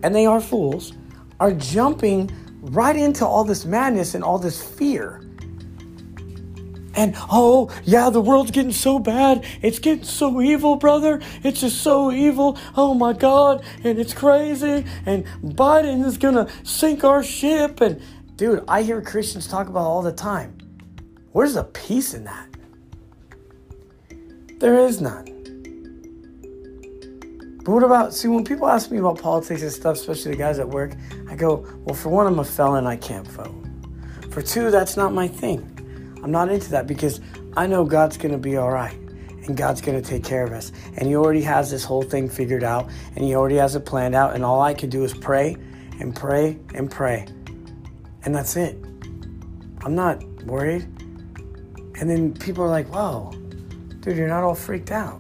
and 0.04 0.14
they 0.14 0.26
are 0.26 0.42
fools, 0.42 0.94
are 1.40 1.54
jumping 1.54 2.30
right 2.62 2.96
into 2.96 3.26
all 3.26 3.46
this 3.46 3.66
madness 3.66 4.14
and 4.14 4.24
all 4.24 4.38
this 4.38 4.62
fear. 4.62 5.24
And 6.96 7.16
oh, 7.32 7.70
yeah, 7.84 8.10
the 8.10 8.20
world's 8.20 8.52
getting 8.52 8.72
so 8.72 8.98
bad. 8.98 9.46
It's 9.62 9.78
getting 9.78 10.04
so 10.04 10.42
evil, 10.42 10.76
brother. 10.76 11.22
It's 11.44 11.62
just 11.62 11.82
so 11.82 12.12
evil. 12.12 12.58
Oh 12.76 12.96
my 12.96 13.14
God. 13.14 13.64
And 13.84 14.00
it's 14.00 14.16
crazy. 14.16 14.84
And 15.06 15.26
Biden 15.44 16.04
is 16.04 16.18
going 16.18 16.34
to 16.34 16.52
sink 16.64 17.04
our 17.04 17.24
ship. 17.24 17.82
And 17.82 18.02
dude, 18.36 18.64
I 18.68 18.82
hear 18.82 19.00
Christians 19.02 19.48
talk 19.48 19.70
about 19.70 19.86
all 19.86 20.02
the 20.02 20.12
time. 20.12 20.57
Where's 21.38 21.54
the 21.54 21.66
peace 21.66 22.16
in 22.16 22.24
that? 22.24 22.48
There 24.58 24.76
is 24.80 25.00
none. 25.00 25.26
But 27.64 27.72
what 27.72 27.84
about, 27.84 28.16
see, 28.16 28.28
when 28.28 28.44
people 28.44 28.68
ask 28.68 28.90
me 28.90 28.98
about 28.98 29.22
politics 29.22 29.62
and 29.62 29.72
stuff, 29.72 29.98
especially 29.98 30.32
the 30.32 30.38
guys 30.38 30.58
at 30.58 30.68
work, 30.68 30.94
I 31.30 31.36
go, 31.36 31.64
well, 31.86 31.94
for 31.94 32.10
one, 32.10 32.26
I'm 32.26 32.40
a 32.40 32.44
felon, 32.44 32.88
I 32.88 32.96
can't 32.96 33.28
vote. 33.28 33.54
For 34.32 34.42
two, 34.42 34.72
that's 34.72 34.98
not 34.98 35.14
my 35.14 35.28
thing. 35.28 35.62
I'm 36.24 36.32
not 36.32 36.50
into 36.50 36.72
that 36.72 36.88
because 36.88 37.22
I 37.56 37.68
know 37.68 37.86
God's 37.86 38.18
going 38.18 38.32
to 38.32 38.40
be 38.40 38.58
all 38.58 38.72
right 38.72 38.98
and 39.46 39.56
God's 39.56 39.80
going 39.80 40.02
to 40.02 40.10
take 40.10 40.24
care 40.24 40.44
of 40.44 40.54
us. 40.54 40.72
And 40.96 41.08
He 41.08 41.16
already 41.16 41.44
has 41.44 41.70
this 41.70 41.84
whole 41.84 42.02
thing 42.02 42.28
figured 42.28 42.64
out 42.64 42.90
and 43.16 43.24
He 43.24 43.36
already 43.36 43.58
has 43.58 43.76
it 43.76 43.86
planned 43.86 44.16
out. 44.16 44.34
And 44.34 44.44
all 44.44 44.60
I 44.60 44.74
can 44.74 44.90
do 44.90 45.04
is 45.04 45.14
pray 45.14 45.56
and 46.00 46.16
pray 46.16 46.58
and 46.74 46.90
pray. 46.90 47.28
And 48.24 48.34
that's 48.34 48.56
it. 48.56 48.76
I'm 49.82 49.94
not 49.94 50.24
worried. 50.46 50.88
And 52.00 52.10
then 52.10 52.34
people 52.34 52.64
are 52.64 52.70
like, 52.70 52.88
whoa, 52.88 53.32
dude, 54.02 54.18
you're 54.18 54.28
not 54.28 54.44
all 54.44 54.56
freaked 54.56 54.92
out. 54.92 55.20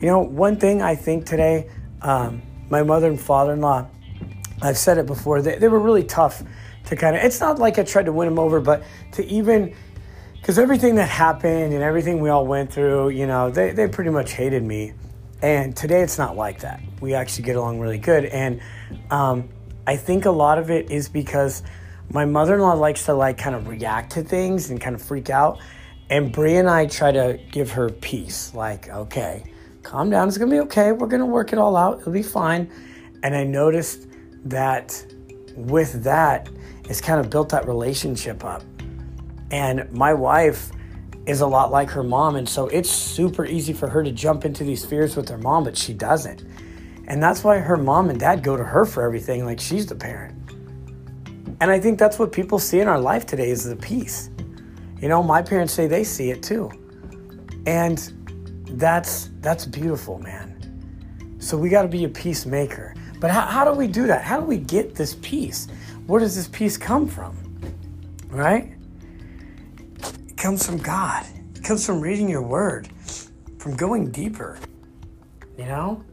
You 0.00 0.06
know, 0.06 0.20
one 0.20 0.56
thing 0.56 0.82
I 0.82 0.94
think 0.94 1.26
today, 1.26 1.68
um, 2.02 2.42
my 2.70 2.82
mother 2.82 3.08
and 3.08 3.20
father 3.20 3.52
in 3.52 3.60
law, 3.60 3.86
I've 4.60 4.78
said 4.78 4.98
it 4.98 5.06
before, 5.06 5.42
they, 5.42 5.58
they 5.58 5.68
were 5.68 5.78
really 5.78 6.04
tough 6.04 6.42
to 6.86 6.96
kind 6.96 7.16
of, 7.16 7.22
it's 7.22 7.40
not 7.40 7.58
like 7.58 7.78
I 7.78 7.84
tried 7.84 8.06
to 8.06 8.12
win 8.12 8.28
them 8.28 8.38
over, 8.38 8.60
but 8.60 8.82
to 9.12 9.24
even, 9.26 9.74
because 10.34 10.58
everything 10.58 10.96
that 10.96 11.08
happened 11.08 11.72
and 11.72 11.82
everything 11.82 12.20
we 12.20 12.28
all 12.28 12.46
went 12.46 12.72
through, 12.72 13.10
you 13.10 13.26
know, 13.26 13.50
they, 13.50 13.72
they 13.72 13.88
pretty 13.88 14.10
much 14.10 14.32
hated 14.32 14.62
me. 14.62 14.94
And 15.42 15.76
today 15.76 16.00
it's 16.00 16.18
not 16.18 16.36
like 16.36 16.60
that. 16.60 16.80
We 17.00 17.14
actually 17.14 17.44
get 17.44 17.56
along 17.56 17.78
really 17.78 17.98
good. 17.98 18.24
And 18.24 18.60
um, 19.10 19.48
I 19.86 19.96
think 19.96 20.24
a 20.24 20.30
lot 20.30 20.58
of 20.58 20.70
it 20.70 20.90
is 20.90 21.08
because 21.08 21.62
my 22.10 22.24
mother-in-law 22.24 22.74
likes 22.74 23.04
to 23.04 23.14
like 23.14 23.36
kind 23.38 23.54
of 23.54 23.68
react 23.68 24.12
to 24.12 24.22
things 24.22 24.70
and 24.70 24.80
kind 24.80 24.96
of 24.96 25.02
freak 25.02 25.30
out 25.30 25.60
and 26.10 26.32
Bree 26.32 26.56
and 26.56 26.68
I 26.68 26.86
try 26.86 27.12
to 27.12 27.38
give 27.50 27.70
her 27.72 27.90
peace 27.90 28.54
like 28.54 28.88
okay 28.88 29.44
calm 29.82 30.10
down 30.10 30.28
it's 30.28 30.38
gonna 30.38 30.50
be 30.50 30.60
okay 30.60 30.92
we're 30.92 31.06
gonna 31.06 31.26
work 31.26 31.52
it 31.52 31.58
all 31.58 31.76
out 31.76 32.00
it'll 32.00 32.12
be 32.12 32.22
fine. 32.22 32.70
And 33.22 33.34
I 33.34 33.44
noticed 33.44 34.06
that 34.44 35.04
with 35.56 36.04
that 36.04 36.48
it's 36.84 37.00
kind 37.00 37.20
of 37.20 37.30
built 37.30 37.50
that 37.50 37.66
relationship 37.66 38.44
up. 38.44 38.62
And 39.50 39.90
my 39.92 40.14
wife 40.14 40.70
is 41.26 41.42
a 41.42 41.46
lot 41.46 41.70
like 41.70 41.90
her 41.90 42.02
mom 42.02 42.36
and 42.36 42.48
so 42.48 42.68
it's 42.68 42.90
super 42.90 43.44
easy 43.44 43.74
for 43.74 43.88
her 43.88 44.02
to 44.02 44.10
jump 44.10 44.46
into 44.46 44.64
these 44.64 44.84
fears 44.84 45.14
with 45.14 45.28
her 45.28 45.38
mom 45.38 45.64
but 45.64 45.76
she 45.76 45.92
doesn't. 45.92 46.44
And 47.06 47.22
that's 47.22 47.44
why 47.44 47.58
her 47.58 47.76
mom 47.76 48.08
and 48.08 48.18
dad 48.18 48.42
go 48.42 48.56
to 48.56 48.64
her 48.64 48.84
for 48.84 49.02
everything 49.02 49.44
like 49.44 49.60
she's 49.60 49.86
the 49.86 49.94
parent 49.94 50.38
and 51.60 51.70
I 51.70 51.80
think 51.80 51.98
that's 51.98 52.18
what 52.18 52.32
people 52.32 52.58
see 52.58 52.80
in 52.80 52.88
our 52.88 53.00
life 53.00 53.26
today 53.26 53.50
is 53.50 53.64
the 53.64 53.76
peace. 53.76 54.30
You 55.00 55.08
know, 55.08 55.22
my 55.22 55.42
parents 55.42 55.72
say 55.72 55.86
they 55.86 56.04
see 56.04 56.30
it 56.30 56.42
too. 56.42 56.70
And 57.66 57.98
that's 58.70 59.30
that's 59.40 59.66
beautiful, 59.66 60.18
man. 60.18 60.54
So 61.38 61.56
we 61.56 61.68
got 61.68 61.82
to 61.82 61.88
be 61.88 62.04
a 62.04 62.08
peacemaker. 62.08 62.94
But 63.20 63.30
how, 63.30 63.42
how 63.42 63.64
do 63.64 63.72
we 63.72 63.86
do 63.86 64.06
that? 64.06 64.22
How 64.22 64.38
do 64.40 64.46
we 64.46 64.58
get 64.58 64.94
this 64.94 65.16
peace? 65.22 65.68
Where 66.06 66.20
does 66.20 66.36
this 66.36 66.48
peace 66.48 66.76
come 66.76 67.06
from? 67.06 67.36
Right? 68.28 68.74
It 70.28 70.36
comes 70.36 70.64
from 70.64 70.78
God. 70.78 71.26
It 71.54 71.64
comes 71.64 71.84
from 71.84 72.00
reading 72.00 72.28
your 72.28 72.42
word, 72.42 72.88
from 73.58 73.76
going 73.76 74.10
deeper. 74.10 74.58
You 75.56 75.66
know? 75.66 76.04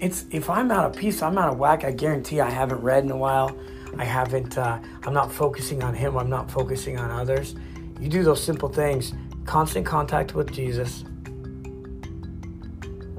It's 0.00 0.26
if 0.30 0.50
I'm 0.50 0.70
out 0.70 0.84
of 0.90 0.96
peace, 0.96 1.22
I'm 1.22 1.38
out 1.38 1.52
of 1.52 1.58
whack, 1.58 1.84
I 1.84 1.90
guarantee 1.90 2.40
I 2.40 2.50
haven't 2.50 2.80
read 2.82 3.04
in 3.04 3.10
a 3.10 3.16
while. 3.16 3.56
I 3.98 4.04
haven't, 4.04 4.58
uh, 4.58 4.78
I'm 5.04 5.14
not 5.14 5.32
focusing 5.32 5.82
on 5.82 5.94
Him, 5.94 6.16
I'm 6.16 6.30
not 6.30 6.50
focusing 6.50 6.98
on 6.98 7.10
others. 7.10 7.54
You 8.00 8.08
do 8.08 8.22
those 8.22 8.42
simple 8.42 8.68
things 8.68 9.12
constant 9.44 9.86
contact 9.86 10.34
with 10.34 10.52
Jesus, 10.52 11.04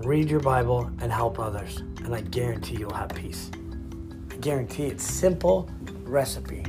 read 0.03 0.29
your 0.29 0.41
Bible, 0.41 0.91
and 1.01 1.11
help 1.11 1.39
others. 1.39 1.77
And 2.03 2.13
I 2.13 2.21
guarantee 2.21 2.77
you'll 2.77 2.93
have 2.93 3.09
peace. 3.09 3.49
I 4.31 4.35
guarantee 4.35 4.85
it's 4.87 5.03
simple 5.03 5.69
recipe. 6.03 6.63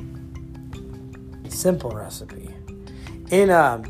Simple 1.48 1.90
recipe. 1.90 2.48
In 3.30 3.50
um, 3.50 3.84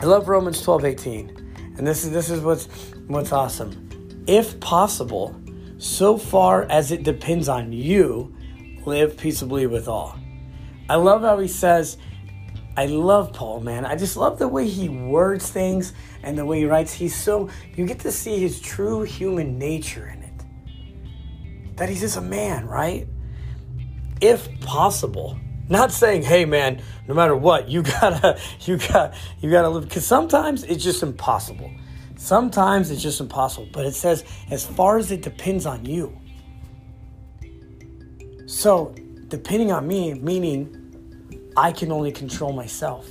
I 0.00 0.06
love 0.06 0.28
Romans 0.28 0.60
12, 0.62 0.84
18. 0.84 1.74
And 1.78 1.86
this 1.86 2.04
is 2.04 2.10
this 2.10 2.30
is 2.30 2.40
what's 2.40 2.66
what's 3.06 3.32
awesome. 3.32 4.24
If 4.26 4.58
possible, 4.60 5.34
so 5.78 6.16
far 6.16 6.64
as 6.64 6.90
it 6.90 7.02
depends 7.02 7.48
on 7.48 7.72
you, 7.72 8.34
live 8.86 9.16
peaceably 9.16 9.66
with 9.66 9.88
all. 9.88 10.18
I 10.88 10.96
love 10.96 11.22
how 11.22 11.38
he 11.38 11.48
says, 11.48 11.98
I 12.76 12.86
love 12.86 13.32
Paul, 13.32 13.60
man. 13.60 13.86
I 13.86 13.96
just 13.96 14.16
love 14.16 14.38
the 14.38 14.48
way 14.48 14.68
he 14.68 14.88
words 14.88 15.50
things 15.50 15.94
and 16.22 16.36
the 16.36 16.44
way 16.44 16.60
he 16.60 16.66
writes. 16.66 16.92
He's 16.92 17.14
so, 17.14 17.48
you 17.74 17.86
get 17.86 18.00
to 18.00 18.12
see 18.12 18.38
his 18.38 18.60
true 18.60 19.02
human 19.02 19.58
nature 19.58 20.06
in 20.06 20.22
it. 20.22 21.76
That 21.76 21.88
he's 21.88 22.00
just 22.00 22.16
a 22.16 22.22
man, 22.22 22.66
right? 22.66 23.08
If 24.20 24.60
possible. 24.60 25.38
Not 25.68 25.90
saying, 25.90 26.22
hey 26.22 26.44
man, 26.44 26.80
no 27.08 27.14
matter 27.14 27.34
what, 27.34 27.68
you 27.68 27.82
gotta, 27.82 28.38
you 28.60 28.76
got, 28.76 29.14
you 29.40 29.50
gotta 29.50 29.68
live. 29.68 29.84
Because 29.88 30.06
sometimes 30.06 30.62
it's 30.62 30.84
just 30.84 31.02
impossible. 31.02 31.70
Sometimes 32.16 32.90
it's 32.90 33.02
just 33.02 33.20
impossible. 33.20 33.68
But 33.72 33.86
it 33.86 33.94
says, 33.94 34.24
as 34.50 34.64
far 34.64 34.98
as 34.98 35.10
it 35.10 35.22
depends 35.22 35.66
on 35.66 35.84
you. 35.84 36.16
So, 38.46 38.94
depending 39.28 39.72
on 39.72 39.86
me, 39.86 40.14
meaning 40.14 40.72
I 41.56 41.72
can 41.72 41.90
only 41.90 42.12
control 42.12 42.52
myself. 42.52 43.08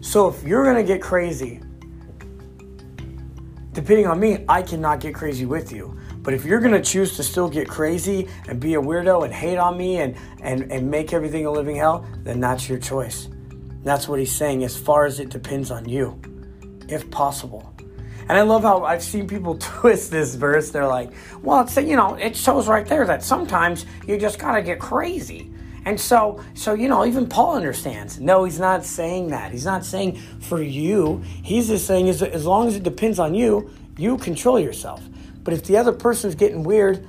So 0.00 0.28
if 0.28 0.42
you're 0.42 0.64
gonna 0.64 0.82
get 0.82 1.00
crazy, 1.00 1.60
depending 3.72 4.06
on 4.06 4.20
me, 4.20 4.44
I 4.48 4.62
cannot 4.62 5.00
get 5.00 5.14
crazy 5.14 5.46
with 5.46 5.72
you. 5.72 5.98
But 6.22 6.34
if 6.34 6.44
you're 6.44 6.60
gonna 6.60 6.82
choose 6.82 7.16
to 7.16 7.22
still 7.22 7.48
get 7.48 7.68
crazy 7.68 8.28
and 8.48 8.60
be 8.60 8.74
a 8.74 8.80
weirdo 8.80 9.24
and 9.24 9.32
hate 9.32 9.56
on 9.56 9.78
me 9.78 10.00
and, 10.00 10.16
and, 10.42 10.70
and 10.70 10.90
make 10.90 11.12
everything 11.12 11.46
a 11.46 11.50
living 11.50 11.76
hell, 11.76 12.06
then 12.22 12.38
that's 12.40 12.68
your 12.68 12.78
choice. 12.78 13.28
That's 13.84 14.08
what 14.08 14.18
he's 14.18 14.34
saying, 14.34 14.64
as 14.64 14.76
far 14.76 15.06
as 15.06 15.20
it 15.20 15.30
depends 15.30 15.70
on 15.70 15.88
you, 15.88 16.20
if 16.88 17.10
possible. 17.10 17.74
And 18.22 18.32
I 18.32 18.42
love 18.42 18.62
how 18.62 18.84
I've 18.84 19.02
seen 19.02 19.26
people 19.26 19.56
twist 19.60 20.10
this 20.10 20.34
verse. 20.34 20.70
They're 20.70 20.86
like, 20.86 21.12
well, 21.42 21.60
it's, 21.60 21.76
you 21.76 21.96
know, 21.96 22.14
it 22.14 22.36
shows 22.36 22.68
right 22.68 22.86
there 22.86 23.06
that 23.06 23.22
sometimes 23.22 23.86
you 24.06 24.18
just 24.18 24.38
gotta 24.38 24.62
get 24.62 24.78
crazy. 24.78 25.50
And 25.84 25.98
so, 25.98 26.44
so 26.54 26.74
you 26.74 26.88
know, 26.88 27.06
even 27.06 27.26
Paul 27.28 27.56
understands. 27.56 28.20
No, 28.20 28.44
he's 28.44 28.60
not 28.60 28.84
saying 28.84 29.28
that. 29.28 29.52
He's 29.52 29.64
not 29.64 29.84
saying 29.84 30.16
for 30.40 30.60
you. 30.60 31.22
He's 31.42 31.68
just 31.68 31.86
saying 31.86 32.08
as, 32.08 32.22
as 32.22 32.44
long 32.44 32.68
as 32.68 32.76
it 32.76 32.82
depends 32.82 33.18
on 33.18 33.34
you, 33.34 33.70
you 33.96 34.18
control 34.18 34.60
yourself. 34.60 35.02
But 35.42 35.54
if 35.54 35.64
the 35.64 35.78
other 35.78 35.92
person's 35.92 36.34
getting 36.34 36.62
weird 36.62 37.08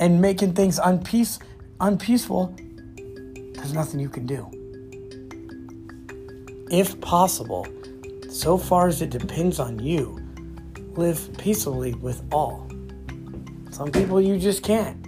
and 0.00 0.20
making 0.20 0.54
things 0.54 0.80
unpeace, 0.80 1.40
unpeaceful, 1.80 2.54
there's 3.54 3.74
nothing 3.74 4.00
you 4.00 4.08
can 4.08 4.24
do. 4.24 4.50
If 6.70 6.98
possible, 7.00 7.66
so 8.28 8.58
far 8.58 8.88
as 8.88 9.02
it 9.02 9.10
depends 9.10 9.58
on 9.58 9.78
you, 9.78 10.20
live 10.94 11.36
peacefully 11.38 11.94
with 11.94 12.22
all. 12.32 12.68
Some 13.70 13.90
people 13.90 14.20
you 14.20 14.38
just 14.38 14.62
can't. 14.62 15.06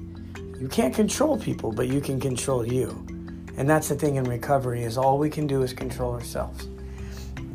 You 0.58 0.68
can't 0.68 0.94
control 0.94 1.38
people, 1.38 1.72
but 1.72 1.88
you 1.88 2.00
can 2.00 2.20
control 2.20 2.66
you. 2.66 3.06
And 3.56 3.68
that's 3.68 3.88
the 3.88 3.94
thing 3.94 4.16
in 4.16 4.24
recovery 4.24 4.84
is 4.84 4.96
all 4.96 5.18
we 5.18 5.30
can 5.30 5.46
do 5.46 5.62
is 5.62 5.72
control 5.72 6.12
ourselves. 6.12 6.68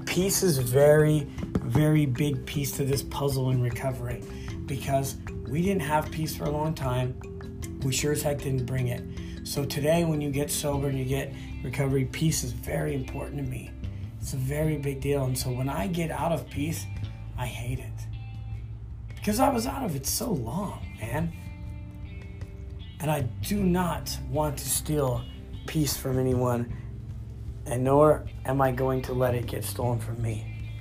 Peace 0.06 0.44
is 0.44 0.58
very, 0.58 1.28
very 1.62 2.06
big 2.06 2.46
piece 2.46 2.72
to 2.74 2.86
this 2.86 3.04
puzzle 3.04 3.50
in 3.50 3.62
recovery 3.62 4.22
because 4.66 5.18
we 5.48 5.62
didn't 5.62 5.82
have 5.82 6.10
peace 6.12 6.36
for 6.36 6.46
a 6.46 6.50
long 6.50 6.74
time. 6.74 7.20
We 7.84 7.94
sure 7.94 8.12
as 8.12 8.22
heck 8.22 8.40
didn't 8.40 8.66
bring 8.66 8.88
it. 8.88 9.04
So 9.44 9.64
today, 9.64 10.04
when 10.06 10.22
you 10.22 10.32
get 10.32 10.50
sober 10.50 10.88
and 10.88 10.98
you 10.98 11.06
get 11.06 11.34
recovery, 11.64 12.06
peace 12.06 12.44
is 12.44 12.52
very 12.52 12.96
important 12.96 13.38
to 13.38 13.44
me. 13.44 13.72
It's 14.26 14.34
a 14.34 14.38
very 14.38 14.78
big 14.78 15.02
deal. 15.02 15.26
And 15.26 15.38
so 15.38 15.52
when 15.52 15.70
I 15.70 15.86
get 15.86 16.10
out 16.10 16.32
of 16.32 16.50
peace, 16.50 16.88
I 17.38 17.46
hate 17.46 17.78
it. 17.78 17.94
Because 19.14 19.40
I 19.40 19.50
was 19.50 19.68
out 19.68 19.84
of 19.84 19.96
it 19.96 20.08
so 20.08 20.32
long, 20.32 20.84
man. 21.00 21.32
And 23.02 23.12
I 23.12 23.22
do 23.44 23.62
not 23.62 24.18
want 24.32 24.58
to 24.58 24.68
steal 24.68 25.24
peace 25.68 25.96
from 25.96 26.18
anyone, 26.18 26.76
and 27.68 27.84
nor 27.84 28.26
am 28.46 28.62
I 28.62 28.72
going 28.72 29.04
to 29.04 29.14
let 29.14 29.36
it 29.36 29.46
get 29.46 29.64
stolen 29.64 30.00
from 30.00 30.20
me. 30.24 30.72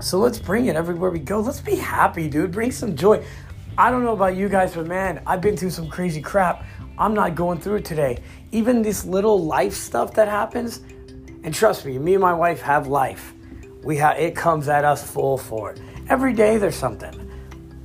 So 0.00 0.18
let's 0.18 0.38
bring 0.38 0.64
it 0.64 0.76
everywhere 0.76 1.10
we 1.10 1.18
go. 1.18 1.40
Let's 1.40 1.60
be 1.60 1.76
happy, 1.76 2.26
dude. 2.26 2.52
Bring 2.52 2.72
some 2.72 2.96
joy. 2.96 3.22
I 3.76 3.90
don't 3.90 4.02
know 4.02 4.14
about 4.14 4.34
you 4.34 4.48
guys, 4.48 4.74
but 4.74 4.86
man, 4.86 5.22
I've 5.26 5.42
been 5.42 5.58
through 5.58 5.72
some 5.72 5.90
crazy 5.90 6.22
crap. 6.22 6.64
I'm 6.96 7.12
not 7.12 7.34
going 7.34 7.60
through 7.60 7.76
it 7.76 7.84
today. 7.84 8.22
Even 8.50 8.80
this 8.80 9.04
little 9.04 9.44
life 9.44 9.74
stuff 9.74 10.14
that 10.14 10.26
happens, 10.26 10.80
and 11.48 11.54
trust 11.54 11.86
me, 11.86 11.98
me 11.98 12.12
and 12.12 12.20
my 12.20 12.34
wife 12.34 12.60
have 12.60 12.88
life. 12.88 13.32
We 13.82 13.96
have 13.96 14.18
it 14.18 14.36
comes 14.36 14.68
at 14.68 14.84
us 14.84 15.10
full 15.10 15.38
for 15.38 15.72
it. 15.72 15.80
Every 16.10 16.34
day 16.34 16.58
there's 16.58 16.76
something. 16.76 17.14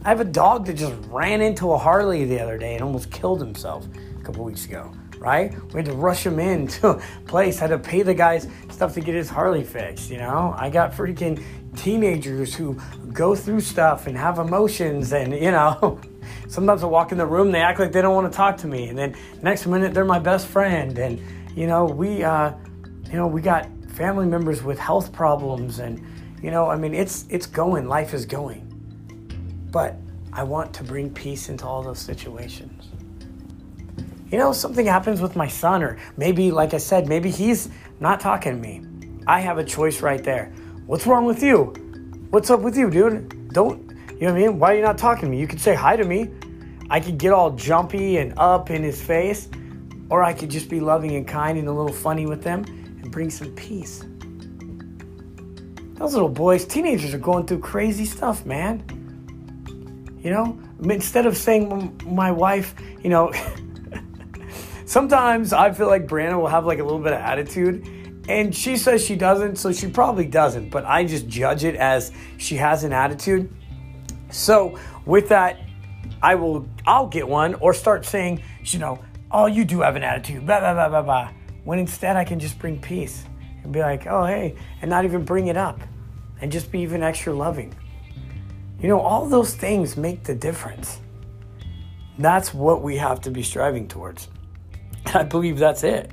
I 0.04 0.10
have 0.10 0.20
a 0.20 0.26
dog 0.26 0.66
that 0.66 0.74
just 0.74 0.94
ran 1.08 1.40
into 1.40 1.72
a 1.72 1.78
Harley 1.78 2.26
the 2.26 2.42
other 2.42 2.58
day 2.58 2.74
and 2.74 2.84
almost 2.84 3.10
killed 3.10 3.40
himself 3.40 3.88
a 4.20 4.22
couple 4.22 4.44
weeks 4.44 4.66
ago, 4.66 4.92
right? 5.18 5.56
We 5.72 5.78
had 5.78 5.86
to 5.86 5.94
rush 5.94 6.26
him 6.26 6.40
in 6.40 6.68
to 6.68 6.90
a 6.90 7.02
place, 7.26 7.58
had 7.58 7.68
to 7.68 7.80
pay 7.80 8.02
the 8.02 8.14
guys 8.14 8.50
stuff 8.70 8.96
to 8.96 9.00
get 9.00 9.16
his 9.16 9.30
Harley 9.30 9.64
fixed, 9.64 10.12
you 10.12 10.18
know? 10.18 10.54
I 10.58 10.70
got 10.70 10.92
freaking 10.92 11.42
teenagers 11.78 12.54
who 12.54 12.78
go 13.14 13.34
through 13.34 13.62
stuff 13.62 14.08
and 14.08 14.18
have 14.18 14.40
emotions 14.40 15.14
and, 15.14 15.32
you 15.32 15.52
know, 15.52 16.02
sometimes 16.50 16.84
I 16.84 16.88
walk 16.88 17.14
in 17.14 17.18
the 17.18 17.26
room, 17.26 17.54
they 17.54 17.62
act 17.62 17.80
like 17.80 17.94
they 17.94 18.02
don't 18.02 18.14
want 18.14 18.30
to 18.30 18.36
talk 18.36 18.58
to 18.58 18.68
me. 18.68 18.90
And 18.90 18.98
then 18.98 19.16
next 19.42 19.66
minute, 19.68 19.94
they're 19.94 20.04
my 20.04 20.20
best 20.20 20.48
friend. 20.48 21.00
And, 21.00 21.22
you 21.56 21.66
know, 21.66 21.86
we, 21.86 22.26
uh, 22.26 22.52
you 23.14 23.20
know, 23.20 23.28
we 23.28 23.42
got 23.42 23.70
family 23.90 24.26
members 24.26 24.64
with 24.64 24.80
health 24.80 25.14
problems 25.14 25.78
and, 25.78 26.04
you 26.42 26.50
know, 26.50 26.68
I 26.68 26.76
mean, 26.76 26.96
it's, 26.96 27.28
it's 27.30 27.46
going, 27.46 27.88
life 27.88 28.12
is 28.12 28.26
going. 28.26 28.68
But 29.72 29.98
I 30.34 30.42
want 30.42 30.74
to 30.74 30.84
bring 30.84 31.14
peace 31.14 31.48
into 31.48 31.64
all 31.64 31.84
those 31.84 32.00
situations. 32.00 32.88
You 34.32 34.40
know, 34.40 34.52
something 34.52 34.88
happens 34.88 35.22
with 35.22 35.36
my 35.36 35.48
son, 35.48 35.84
or 35.84 36.00
maybe, 36.18 36.50
like 36.50 36.74
I 36.74 36.80
said, 36.80 37.08
maybe 37.08 37.30
he's 37.30 37.70
not 38.00 38.20
talking 38.20 38.54
to 38.54 38.58
me. 38.58 38.82
I 39.28 39.42
have 39.42 39.60
a 39.60 39.64
choice 39.64 40.02
right 40.02 40.24
there. 40.24 40.52
What's 40.88 41.06
wrong 41.06 41.26
with 41.26 41.44
you? 41.44 41.66
What's 42.32 42.50
up 42.50 42.62
with 42.62 42.76
you, 42.76 42.90
dude? 42.90 43.54
Don't, 43.54 43.92
you 44.20 44.22
know 44.22 44.34
what 44.34 44.42
I 44.42 44.48
mean? 44.48 44.58
Why 44.58 44.72
are 44.72 44.76
you 44.76 44.82
not 44.82 44.98
talking 44.98 45.26
to 45.26 45.30
me? 45.30 45.40
You 45.40 45.46
could 45.46 45.62
say 45.62 45.76
hi 45.76 45.96
to 45.96 46.04
me. 46.04 46.32
I 46.90 47.00
could 47.00 47.20
get 47.20 47.32
all 47.32 47.52
jumpy 47.52 48.18
and 48.18 48.34
up 48.38 48.72
in 48.72 48.82
his 48.82 49.00
face, 49.00 49.50
or 50.10 50.24
I 50.24 50.34
could 50.34 50.50
just 50.50 50.68
be 50.68 50.80
loving 50.80 51.16
and 51.16 51.28
kind 51.28 51.60
and 51.60 51.68
a 51.68 51.72
little 51.72 51.94
funny 51.94 52.26
with 52.26 52.42
them 52.42 52.66
bring 53.14 53.30
some 53.30 53.52
peace. 53.52 54.04
Those 55.94 56.14
little 56.14 56.28
boys, 56.28 56.66
teenagers 56.66 57.14
are 57.14 57.20
going 57.20 57.46
through 57.46 57.60
crazy 57.60 58.06
stuff, 58.06 58.46
man. 58.46 58.84
You 60.22 60.32
know, 60.32 60.60
instead 60.82 61.28
of 61.28 61.38
saying 61.38 62.02
my 62.06 62.32
wife, 62.32 62.74
you 63.04 63.10
know, 63.10 63.32
sometimes 64.86 65.54
I 65.54 65.72
feel 65.72 65.88
like 65.88 66.08
Brianna 66.08 66.40
will 66.40 66.48
have 66.48 66.66
like 66.66 66.80
a 66.80 66.84
little 66.84 67.00
bit 67.00 67.14
of 67.14 67.20
attitude. 67.20 67.88
And 68.28 68.56
she 68.56 68.78
says 68.78 69.06
she 69.06 69.16
doesn't, 69.16 69.58
so 69.58 69.72
she 69.72 69.88
probably 69.88 70.26
doesn't, 70.26 70.70
but 70.70 70.86
I 70.86 71.04
just 71.06 71.28
judge 71.28 71.66
it 71.66 71.76
as 71.76 72.12
she 72.38 72.56
has 72.56 72.84
an 72.84 72.94
attitude. 72.94 73.54
So 74.32 74.80
with 75.06 75.30
that, 75.30 75.60
I 76.22 76.36
will 76.36 76.68
I'll 76.88 77.08
get 77.08 77.28
one 77.28 77.56
or 77.56 77.74
start 77.74 78.06
saying, 78.06 78.42
you 78.64 78.80
know, 78.80 79.04
oh 79.30 79.46
you 79.46 79.66
do 79.66 79.82
have 79.82 79.96
an 79.98 80.04
attitude, 80.04 80.46
blah 80.46 80.62
blah 80.62 80.74
blah 80.74 80.90
blah 80.90 81.02
blah. 81.02 81.43
When 81.64 81.80
instead 81.80 82.16
I 82.16 82.24
can 82.24 82.40
just 82.40 82.60
bring 82.60 82.80
peace 82.80 83.26
and 83.64 83.72
be 83.72 83.80
like, 83.80 84.08
oh 84.08 84.26
hey, 84.26 84.56
and 84.82 84.90
not 84.90 85.06
even 85.06 85.24
bring 85.24 85.48
it 85.48 85.58
up. 85.58 85.80
And 86.42 86.52
just 86.52 86.72
be 86.72 86.80
even 86.80 87.04
extra 87.04 87.34
loving. 87.34 87.74
You 88.82 88.90
know, 88.90 89.00
all 89.00 89.28
those 89.28 89.56
things 89.56 89.96
make 89.96 90.24
the 90.24 90.36
difference. 90.36 91.00
That's 92.18 92.54
what 92.54 92.82
we 92.82 92.98
have 92.98 93.22
to 93.22 93.32
be 93.32 93.44
striving 93.44 93.88
towards. 93.88 94.28
I 95.14 95.24
believe 95.24 95.58
that's 95.58 95.84
it. 95.84 96.12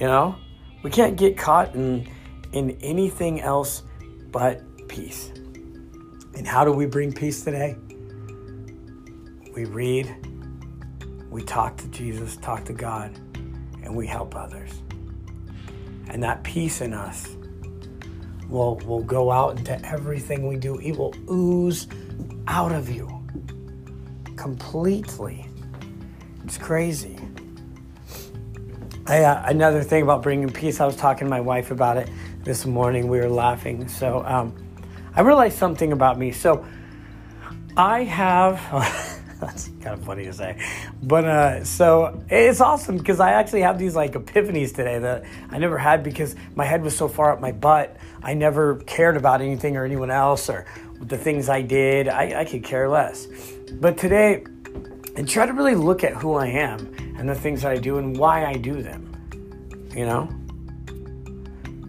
You 0.00 0.06
know, 0.06 0.36
we 0.82 0.90
can't 0.90 1.16
get 1.16 1.38
caught 1.38 1.74
in 1.74 2.08
in 2.52 2.70
anything 2.80 3.40
else 3.40 3.82
but 4.30 4.62
peace. 4.88 5.28
And 6.34 6.46
how 6.46 6.64
do 6.64 6.72
we 6.72 6.86
bring 6.86 7.12
peace 7.12 7.44
today? 7.44 7.76
We 9.54 9.64
read, 9.64 10.14
we 11.30 11.42
talk 11.42 11.76
to 11.78 11.88
Jesus, 11.88 12.36
talk 12.36 12.64
to 12.64 12.72
God, 12.72 13.18
and 13.86 13.96
we 13.96 14.06
help 14.06 14.36
others. 14.36 14.82
And 16.08 16.22
that 16.22 16.42
peace 16.42 16.80
in 16.80 16.92
us 16.92 17.36
will, 18.48 18.76
will 18.80 19.02
go 19.02 19.30
out 19.30 19.58
into 19.58 19.84
everything 19.86 20.46
we 20.46 20.56
do. 20.56 20.78
It 20.80 20.96
will 20.96 21.14
ooze 21.30 21.86
out 22.46 22.72
of 22.72 22.90
you 22.90 23.08
completely. 24.36 25.48
It's 26.44 26.58
crazy. 26.58 27.18
I, 29.06 29.22
uh, 29.22 29.42
another 29.46 29.82
thing 29.82 30.02
about 30.02 30.22
bringing 30.22 30.50
peace, 30.50 30.80
I 30.80 30.86
was 30.86 30.96
talking 30.96 31.26
to 31.26 31.30
my 31.30 31.40
wife 31.40 31.70
about 31.70 31.96
it 31.96 32.10
this 32.42 32.66
morning. 32.66 33.08
We 33.08 33.18
were 33.18 33.28
laughing. 33.28 33.88
So 33.88 34.24
um, 34.24 34.54
I 35.14 35.20
realized 35.20 35.58
something 35.58 35.92
about 35.92 36.18
me. 36.18 36.32
So 36.32 36.66
I 37.76 38.02
have, 38.04 38.60
That's 39.40 39.68
kind 39.80 39.98
of 39.98 40.04
funny 40.04 40.24
to 40.24 40.32
say. 40.32 40.58
But 41.02 41.24
uh, 41.24 41.64
so 41.64 42.22
it's 42.30 42.60
awesome 42.60 42.96
because 42.96 43.20
I 43.20 43.32
actually 43.32 43.60
have 43.62 43.78
these 43.78 43.94
like 43.94 44.12
epiphanies 44.12 44.74
today 44.74 44.98
that 44.98 45.24
I 45.50 45.58
never 45.58 45.76
had 45.76 46.02
because 46.02 46.34
my 46.54 46.64
head 46.64 46.82
was 46.82 46.96
so 46.96 47.06
far 47.06 47.32
up 47.32 47.40
my 47.40 47.52
butt. 47.52 47.96
I 48.22 48.32
never 48.32 48.76
cared 48.86 49.16
about 49.16 49.42
anything 49.42 49.76
or 49.76 49.84
anyone 49.84 50.10
else 50.10 50.48
or 50.48 50.64
the 51.00 51.18
things 51.18 51.50
I 51.50 51.60
did. 51.60 52.08
I, 52.08 52.40
I 52.40 52.44
could 52.46 52.64
care 52.64 52.88
less. 52.88 53.26
But 53.72 53.98
today, 53.98 54.44
and 55.16 55.28
try 55.28 55.44
to 55.44 55.52
really 55.52 55.74
look 55.74 56.02
at 56.02 56.14
who 56.14 56.34
I 56.34 56.46
am 56.46 56.94
and 57.18 57.28
the 57.28 57.34
things 57.34 57.64
I 57.64 57.76
do 57.76 57.98
and 57.98 58.16
why 58.16 58.46
I 58.46 58.54
do 58.54 58.82
them. 58.82 59.12
You 59.94 60.06
know? 60.06 60.30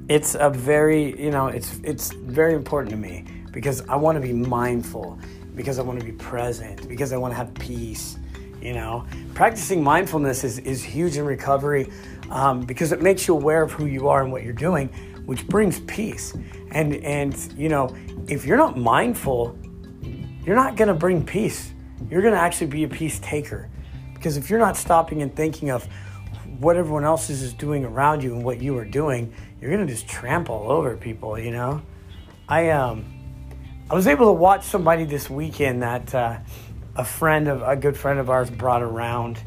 It's 0.10 0.36
a 0.36 0.50
very, 0.50 1.22
you 1.22 1.32
know, 1.32 1.48
it's 1.48 1.80
it's 1.84 2.14
very 2.14 2.54
important 2.54 2.92
to 2.92 2.98
me 2.98 3.26
because 3.52 3.82
I 3.90 3.96
want 3.96 4.16
to 4.16 4.22
be 4.22 4.32
mindful, 4.32 5.20
because 5.58 5.80
I 5.80 5.82
want 5.82 6.00
to 6.00 6.06
be 6.06 6.14
present, 6.14 6.88
because 6.88 7.12
I 7.12 7.18
want 7.18 7.34
to 7.34 7.38
have 7.38 7.54
peace. 7.56 8.18
You 8.62 8.74
know, 8.74 9.06
practicing 9.34 9.84
mindfulness 9.84 10.44
is, 10.44 10.60
is 10.60 10.84
huge 10.84 11.18
in 11.18 11.26
recovery 11.26 11.92
um, 12.30 12.62
because 12.62 12.92
it 12.92 13.02
makes 13.02 13.28
you 13.28 13.36
aware 13.36 13.62
of 13.62 13.72
who 13.72 13.86
you 13.86 14.08
are 14.08 14.24
and 14.24 14.32
what 14.32 14.44
you're 14.44 14.54
doing, 14.54 14.88
which 15.26 15.48
brings 15.48 15.80
peace. 15.82 16.34
And 16.72 16.96
and 17.04 17.36
you 17.58 17.68
know, 17.68 17.96
if 18.28 18.46
you're 18.46 18.58
not 18.58 18.78
mindful, 18.78 19.58
you're 20.46 20.56
not 20.56 20.78
going 20.78 20.88
to 20.88 20.94
bring 20.94 21.26
peace 21.26 21.74
you're 22.10 22.22
going 22.22 22.34
to 22.34 22.40
actually 22.40 22.68
be 22.68 22.84
a 22.84 22.88
peace 22.88 23.20
taker. 23.20 23.70
Because 24.14 24.38
if 24.38 24.50
you're 24.50 24.60
not 24.60 24.78
stopping 24.78 25.22
and 25.22 25.36
thinking 25.36 25.70
of 25.70 25.88
what 26.60 26.76
everyone 26.78 27.04
else 27.04 27.30
is 27.30 27.54
doing 27.54 27.86
around 27.86 28.24
you 28.24 28.34
and 28.34 28.44
what 28.44 28.62
you 28.62 28.78
are 28.78 28.86
doing, 28.86 29.34
you're 29.62 29.72
going 29.72 29.86
to 29.86 29.92
just 29.92 30.08
trample 30.08 30.72
over 30.72 30.96
people, 30.96 31.38
you 31.38 31.52
know? 31.52 31.82
I, 32.48 32.70
um, 32.70 33.06
I 33.90 33.96
was 33.96 34.06
able 34.06 34.26
to 34.26 34.34
watch 34.34 34.66
somebody 34.66 35.06
this 35.06 35.30
weekend 35.30 35.82
that 35.82 36.14
uh, 36.14 36.40
a 36.98 37.06
friend 37.06 37.48
of 37.48 37.62
a 37.62 37.74
good 37.78 37.96
friend 37.96 38.20
of 38.20 38.30
ours 38.30 38.50
brought 38.50 38.84
around, 38.84 39.42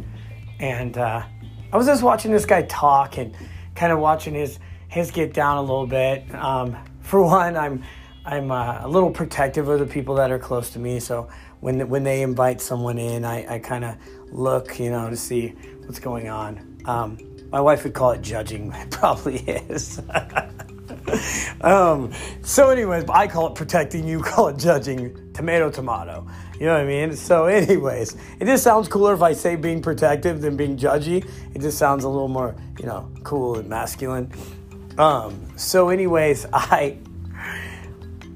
and 0.58 0.96
uh, 0.96 1.22
I 1.70 1.76
was 1.76 1.86
just 1.86 2.02
watching 2.02 2.32
this 2.32 2.46
guy 2.46 2.62
talk 2.62 3.18
and 3.18 3.36
kind 3.74 3.92
of 3.92 3.98
watching 3.98 4.32
his 4.32 4.58
his 4.88 5.10
get 5.10 5.34
down 5.34 5.58
a 5.58 5.60
little 5.60 5.86
bit. 5.86 6.34
Um, 6.34 6.74
for 7.02 7.22
one, 7.26 7.54
I'm 7.54 7.84
I'm 8.24 8.50
uh, 8.50 8.80
a 8.80 8.88
little 8.88 9.10
protective 9.10 9.68
of 9.68 9.78
the 9.78 9.84
people 9.84 10.14
that 10.14 10.30
are 10.30 10.38
close 10.38 10.70
to 10.70 10.78
me, 10.78 11.00
so 11.00 11.28
when 11.60 11.86
when 11.90 12.02
they 12.02 12.22
invite 12.22 12.62
someone 12.62 12.96
in, 12.98 13.26
I, 13.26 13.56
I 13.56 13.58
kind 13.58 13.84
of 13.84 13.96
look, 14.32 14.80
you 14.80 14.90
know, 14.90 15.10
to 15.10 15.16
see 15.16 15.48
what's 15.84 16.00
going 16.00 16.30
on. 16.30 16.78
Um, 16.86 17.18
my 17.50 17.60
wife 17.60 17.84
would 17.84 17.92
call 17.92 18.12
it 18.12 18.22
judging. 18.22 18.72
It 18.72 18.90
probably 18.90 19.36
is. 19.36 20.00
um, 21.60 22.12
so, 22.42 22.70
anyways, 22.70 23.04
I 23.08 23.26
call 23.26 23.48
it 23.48 23.54
protecting. 23.54 24.06
You 24.06 24.20
call 24.22 24.48
it 24.48 24.58
judging. 24.58 25.32
Tomato, 25.32 25.70
tomato. 25.70 26.26
You 26.58 26.66
know 26.66 26.74
what 26.74 26.82
I 26.82 26.86
mean? 26.86 27.16
So, 27.16 27.46
anyways, 27.46 28.16
it 28.38 28.44
just 28.44 28.62
sounds 28.62 28.88
cooler 28.88 29.14
if 29.14 29.22
I 29.22 29.32
say 29.32 29.56
being 29.56 29.80
protective 29.80 30.40
than 30.40 30.56
being 30.56 30.76
judgy. 30.76 31.26
It 31.54 31.60
just 31.60 31.78
sounds 31.78 32.04
a 32.04 32.08
little 32.08 32.28
more, 32.28 32.54
you 32.78 32.86
know, 32.86 33.10
cool 33.24 33.58
and 33.58 33.68
masculine. 33.68 34.30
Um, 34.98 35.48
so, 35.56 35.88
anyways, 35.88 36.46
I 36.52 36.98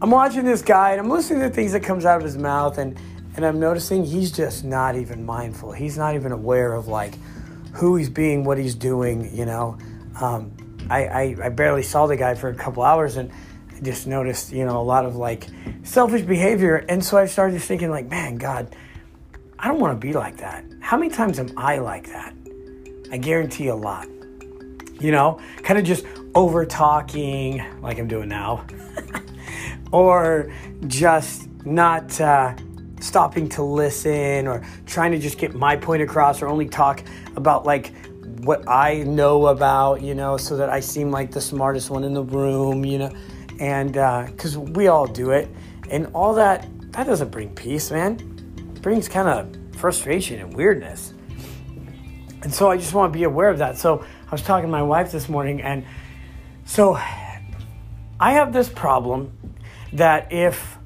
I'm 0.01 0.11
watching 0.11 0.45
this 0.45 0.61
guy 0.61 0.91
and 0.91 1.01
I'm 1.01 1.09
listening 1.09 1.41
to 1.43 1.51
things 1.51 1.73
that 1.73 1.83
comes 1.83 2.05
out 2.05 2.19
of 2.19 2.25
his 2.25 2.37
mouth 2.37 2.79
and 2.79 2.99
and 3.37 3.45
I'm 3.45 3.59
noticing 3.59 4.05
he's 4.05 4.31
just 4.31 4.65
not 4.65 4.97
even 4.97 5.25
mindful. 5.27 5.73
He's 5.73 5.99
not 5.99 6.15
even 6.15 6.31
aware 6.31 6.73
of 6.73 6.89
like 6.89 7.15
who 7.73 7.97
he's 7.97 8.09
being, 8.09 8.45
what 8.45 8.59
he's 8.59 8.75
doing. 8.75 9.35
You 9.35 9.47
know, 9.47 9.79
um, 10.21 10.53
I, 10.90 11.05
I, 11.07 11.37
I 11.44 11.49
barely 11.49 11.83
saw 11.83 12.07
the 12.07 12.16
guy 12.16 12.35
for 12.35 12.49
a 12.49 12.55
couple 12.55 12.83
hours 12.83 13.16
and 13.16 13.31
I 13.75 13.81
just 13.81 14.07
noticed 14.07 14.53
you 14.53 14.64
know 14.64 14.81
a 14.81 14.83
lot 14.83 15.05
of 15.05 15.16
like 15.16 15.47
selfish 15.83 16.23
behavior. 16.23 16.77
And 16.88 17.05
so 17.05 17.16
I 17.16 17.27
started 17.27 17.55
just 17.55 17.68
thinking 17.68 17.90
like, 17.90 18.09
man, 18.09 18.37
God, 18.37 18.75
I 19.59 19.68
don't 19.68 19.81
want 19.81 20.01
to 20.01 20.07
be 20.07 20.12
like 20.12 20.38
that. 20.38 20.64
How 20.81 20.97
many 20.97 21.11
times 21.11 21.38
am 21.38 21.53
I 21.57 21.79
like 21.79 22.09
that? 22.09 22.35
I 23.11 23.16
guarantee 23.18 23.68
a 23.68 23.77
lot. 23.77 24.09
You 25.01 25.11
know, 25.11 25.40
kind 25.62 25.79
of 25.79 25.85
just 25.85 26.05
over 26.35 26.64
talking 26.64 27.62
like 27.81 27.99
I'm 27.99 28.09
doing 28.09 28.29
now, 28.29 28.64
or 29.92 30.53
just 30.87 31.49
not. 31.64 32.20
Uh, 32.20 32.55
stopping 33.05 33.49
to 33.51 33.62
listen 33.62 34.47
or 34.47 34.64
trying 34.87 35.12
to 35.12 35.18
just 35.18 35.38
get 35.38 35.55
my 35.55 35.77
point 35.77 36.03
across 36.03 36.40
or 36.42 36.49
only 36.49 36.66
talk 36.66 37.03
about 37.37 37.66
like 37.66 37.92
what 38.45 38.69
I 38.69 39.03
know 39.03 39.47
about, 39.47 40.03
you 40.03 40.15
know, 40.15 40.37
so 40.37 40.57
that 40.57 40.69
I 40.69 40.81
seem 40.81 41.11
like 41.11 41.31
the 41.31 41.41
smartest 41.41 41.91
one 41.91 42.05
in 42.05 42.15
the 42.15 42.23
room, 42.23 42.85
you 42.85 42.99
know, 42.99 43.13
and 43.61 43.93
because 44.31 44.57
uh, 44.57 44.61
we 44.61 44.89
all 44.89 45.07
do 45.07 45.31
it, 45.31 45.49
and 45.91 46.09
all 46.15 46.35
that 46.35 46.69
that 46.93 47.07
doesn't 47.07 47.31
bring 47.31 47.55
peace, 47.55 47.91
man. 47.91 48.15
It 48.75 48.83
brings 48.83 49.09
kind 49.09 49.29
of 49.29 49.77
frustration 49.77 50.41
and 50.41 50.55
weirdness. 50.55 51.13
And 52.43 52.53
so 52.53 52.71
I 52.71 52.77
just 52.77 52.93
want 52.95 53.13
to 53.13 53.19
be 53.19 53.25
aware 53.25 53.49
of 53.49 53.59
that. 53.59 53.79
So 53.79 54.05
I 54.27 54.31
was 54.31 54.43
talking 54.43 54.67
to 54.67 54.71
my 54.71 54.83
wife 54.83 55.11
this 55.11 55.29
morning, 55.29 55.63
and 55.63 55.85
so 56.65 56.95
I 56.95 58.33
have 58.33 58.53
this 58.53 58.69
problem 58.69 59.33
that 59.93 60.33
if 60.33 60.79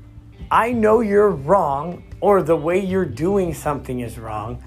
I 0.51 0.73
know 0.73 1.01
you're 1.01 1.31
wrong 1.31 2.05
or 2.21 2.43
the 2.43 2.57
way 2.57 2.79
you're 2.79 3.05
doing 3.05 3.55
something 3.55 4.01
is 4.01 4.19
wrong, 4.19 4.63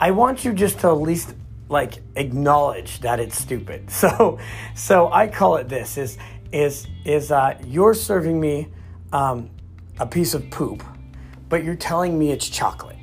I 0.00 0.10
want 0.10 0.44
you 0.44 0.52
just 0.52 0.80
to 0.80 0.88
at 0.88 1.00
least 1.00 1.34
like 1.68 2.02
acknowledge 2.16 3.00
that 3.00 3.20
it's 3.20 3.38
stupid. 3.38 3.90
So, 3.98 4.38
so 4.74 5.12
I 5.12 5.26
call 5.26 5.56
it 5.56 5.68
this: 5.68 5.98
is 5.98 6.18
is 6.52 6.86
is 7.04 7.30
uh, 7.32 7.58
you're 7.66 7.94
serving 7.94 8.40
me 8.40 8.68
um, 9.12 9.50
a 9.98 10.06
piece 10.06 10.34
of 10.34 10.50
poop, 10.50 10.82
but 11.48 11.64
you're 11.64 11.76
telling 11.76 12.18
me 12.18 12.30
it's 12.30 12.48
chocolate. 12.48 12.96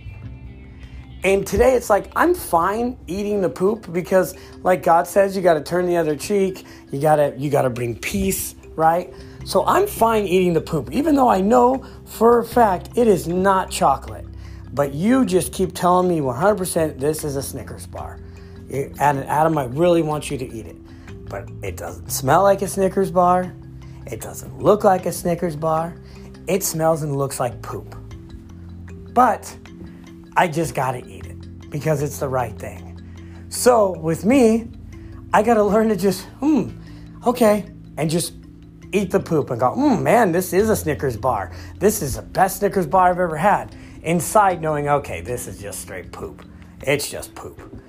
And 1.23 1.45
today 1.45 1.73
it's 1.73 1.89
like 1.89 2.11
I'm 2.15 2.33
fine 2.35 2.97
eating 3.07 3.41
the 3.41 3.49
poop 3.49 3.91
because, 3.91 4.35
like 4.61 4.83
God 4.83 5.07
says, 5.07 5.35
you 5.35 5.41
got 5.41 5.55
to 5.55 5.63
turn 5.63 5.85
the 5.87 5.97
other 5.97 6.15
cheek. 6.15 6.65
You 6.91 7.01
gotta 7.01 7.33
you 7.37 7.49
gotta 7.49 7.69
bring 7.69 7.97
peace, 7.97 8.55
right? 8.75 9.13
So 9.43 9.65
I'm 9.65 9.85
fine 9.85 10.25
eating 10.25 10.53
the 10.53 10.61
poop, 10.61 10.91
even 10.91 11.15
though 11.15 11.29
I 11.29 11.41
know 11.41 11.85
for 12.05 12.39
a 12.39 12.45
fact 12.45 12.89
it 12.95 13.07
is 13.07 13.27
not 13.27 13.69
chocolate. 13.69 14.25
But 14.73 14.93
you 14.93 15.25
just 15.25 15.53
keep 15.53 15.73
telling 15.73 16.09
me 16.09 16.19
100% 16.19 16.99
this 16.99 17.23
is 17.23 17.37
a 17.37 17.43
Snickers 17.43 17.87
bar. 17.87 18.19
And 18.71 19.23
Adam, 19.25 19.57
I 19.57 19.65
really 19.65 20.01
want 20.01 20.29
you 20.31 20.37
to 20.37 20.45
eat 20.45 20.65
it. 20.65 20.77
But 21.29 21.49
it 21.61 21.77
doesn't 21.77 22.09
smell 22.09 22.43
like 22.43 22.61
a 22.61 22.67
Snickers 22.67 23.11
bar. 23.11 23.53
It 24.07 24.21
doesn't 24.21 24.61
look 24.61 24.83
like 24.83 25.05
a 25.05 25.11
Snickers 25.11 25.55
bar. 25.55 25.95
It 26.47 26.63
smells 26.63 27.01
and 27.03 27.17
looks 27.17 27.39
like 27.39 27.61
poop. 27.61 27.95
But 29.13 29.57
I 30.37 30.47
just 30.47 30.75
gotta 30.75 31.05
eat 31.07 31.25
it 31.25 31.69
because 31.69 32.03
it's 32.03 32.19
the 32.19 32.27
right 32.27 32.57
thing. 32.57 33.01
So 33.49 33.97
with 33.99 34.25
me, 34.25 34.67
I 35.33 35.41
gotta 35.41 35.63
learn 35.63 35.89
to 35.89 35.95
just, 35.95 36.25
hmm, 36.39 36.69
okay, 37.25 37.65
and 37.97 38.09
just 38.09 38.33
eat 38.91 39.11
the 39.11 39.19
poop 39.19 39.49
and 39.49 39.59
go, 39.59 39.71
mm, 39.71 40.01
man, 40.01 40.31
this 40.31 40.53
is 40.53 40.69
a 40.69 40.75
Snickers 40.75 41.17
bar. 41.17 41.51
This 41.79 42.01
is 42.01 42.15
the 42.15 42.21
best 42.21 42.59
Snickers 42.59 42.85
bar 42.85 43.09
I've 43.09 43.19
ever 43.19 43.37
had. 43.37 43.75
Inside, 44.03 44.61
knowing, 44.61 44.87
okay, 44.87 45.21
this 45.21 45.47
is 45.47 45.59
just 45.59 45.81
straight 45.81 46.11
poop. 46.11 46.45
It's 46.81 47.09
just 47.09 47.33
poop. 47.33 47.81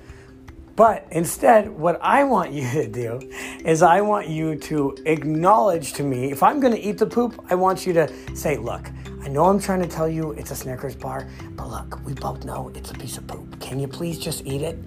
But 0.77 1.07
instead, 1.09 1.69
what 1.69 1.97
I 2.03 2.23
want 2.23 2.51
you 2.51 2.69
to 2.69 2.87
do 2.87 3.19
is 3.65 3.81
I 3.81 3.99
want 4.01 4.27
you 4.27 4.55
to 4.55 4.95
acknowledge 5.07 5.93
to 5.93 6.03
me, 6.03 6.31
if 6.31 6.43
I'm 6.43 6.59
gonna 6.59 6.75
eat 6.75 6.99
the 6.99 7.07
poop, 7.07 7.43
I 7.49 7.55
want 7.55 7.87
you 7.87 7.93
to 7.93 8.35
say, 8.35 8.57
look, 8.57 8.91
I 9.23 9.27
know 9.27 9.45
I'm 9.45 9.59
trying 9.59 9.81
to 9.81 9.87
tell 9.87 10.07
you 10.07 10.33
it's 10.33 10.51
a 10.51 10.55
Snickers 10.55 10.95
bar, 10.95 11.27
but 11.53 11.67
look, 11.67 11.99
we 12.05 12.13
both 12.13 12.45
know 12.45 12.71
it's 12.75 12.91
a 12.91 12.93
piece 12.93 13.17
of 13.17 13.25
poop. 13.25 13.59
Can 13.59 13.79
you 13.79 13.87
please 13.87 14.19
just 14.19 14.45
eat 14.45 14.61
it? 14.61 14.77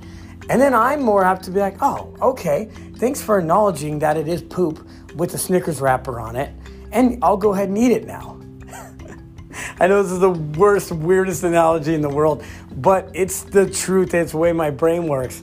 And 0.48 0.62
then 0.62 0.74
I'm 0.74 1.02
more 1.02 1.24
apt 1.24 1.42
to 1.46 1.50
be 1.50 1.58
like, 1.58 1.82
oh, 1.82 2.14
okay, 2.22 2.70
thanks 2.98 3.20
for 3.20 3.40
acknowledging 3.40 3.98
that 3.98 4.16
it 4.16 4.28
is 4.28 4.42
poop 4.42 4.86
with 5.16 5.34
a 5.34 5.38
Snickers 5.38 5.80
wrapper 5.80 6.20
on 6.20 6.36
it, 6.36 6.54
and 6.92 7.18
I'll 7.20 7.36
go 7.36 7.52
ahead 7.52 7.68
and 7.68 7.76
eat 7.76 7.90
it 7.90 8.06
now. 8.06 8.40
I 9.80 9.88
know 9.88 10.04
this 10.04 10.12
is 10.12 10.20
the 10.20 10.30
worst, 10.30 10.92
weirdest 10.92 11.42
analogy 11.42 11.94
in 11.94 12.00
the 12.00 12.08
world, 12.08 12.44
but 12.76 13.10
it's 13.12 13.42
the 13.42 13.68
truth. 13.68 14.14
It's 14.14 14.30
the 14.30 14.38
way 14.38 14.52
my 14.52 14.70
brain 14.70 15.08
works. 15.08 15.42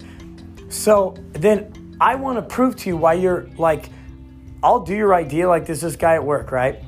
So 0.69 1.15
then 1.33 1.97
I 1.99 2.15
want 2.15 2.37
to 2.37 2.41
prove 2.41 2.75
to 2.77 2.89
you 2.89 2.97
why 2.97 3.13
you're 3.13 3.49
like, 3.57 3.89
I'll 4.61 4.81
do 4.81 4.95
your 4.95 5.13
idea 5.13 5.47
like 5.47 5.65
this 5.65 5.81
this 5.81 5.95
guy 5.95 6.15
at 6.15 6.23
work, 6.23 6.51
right? 6.51 6.83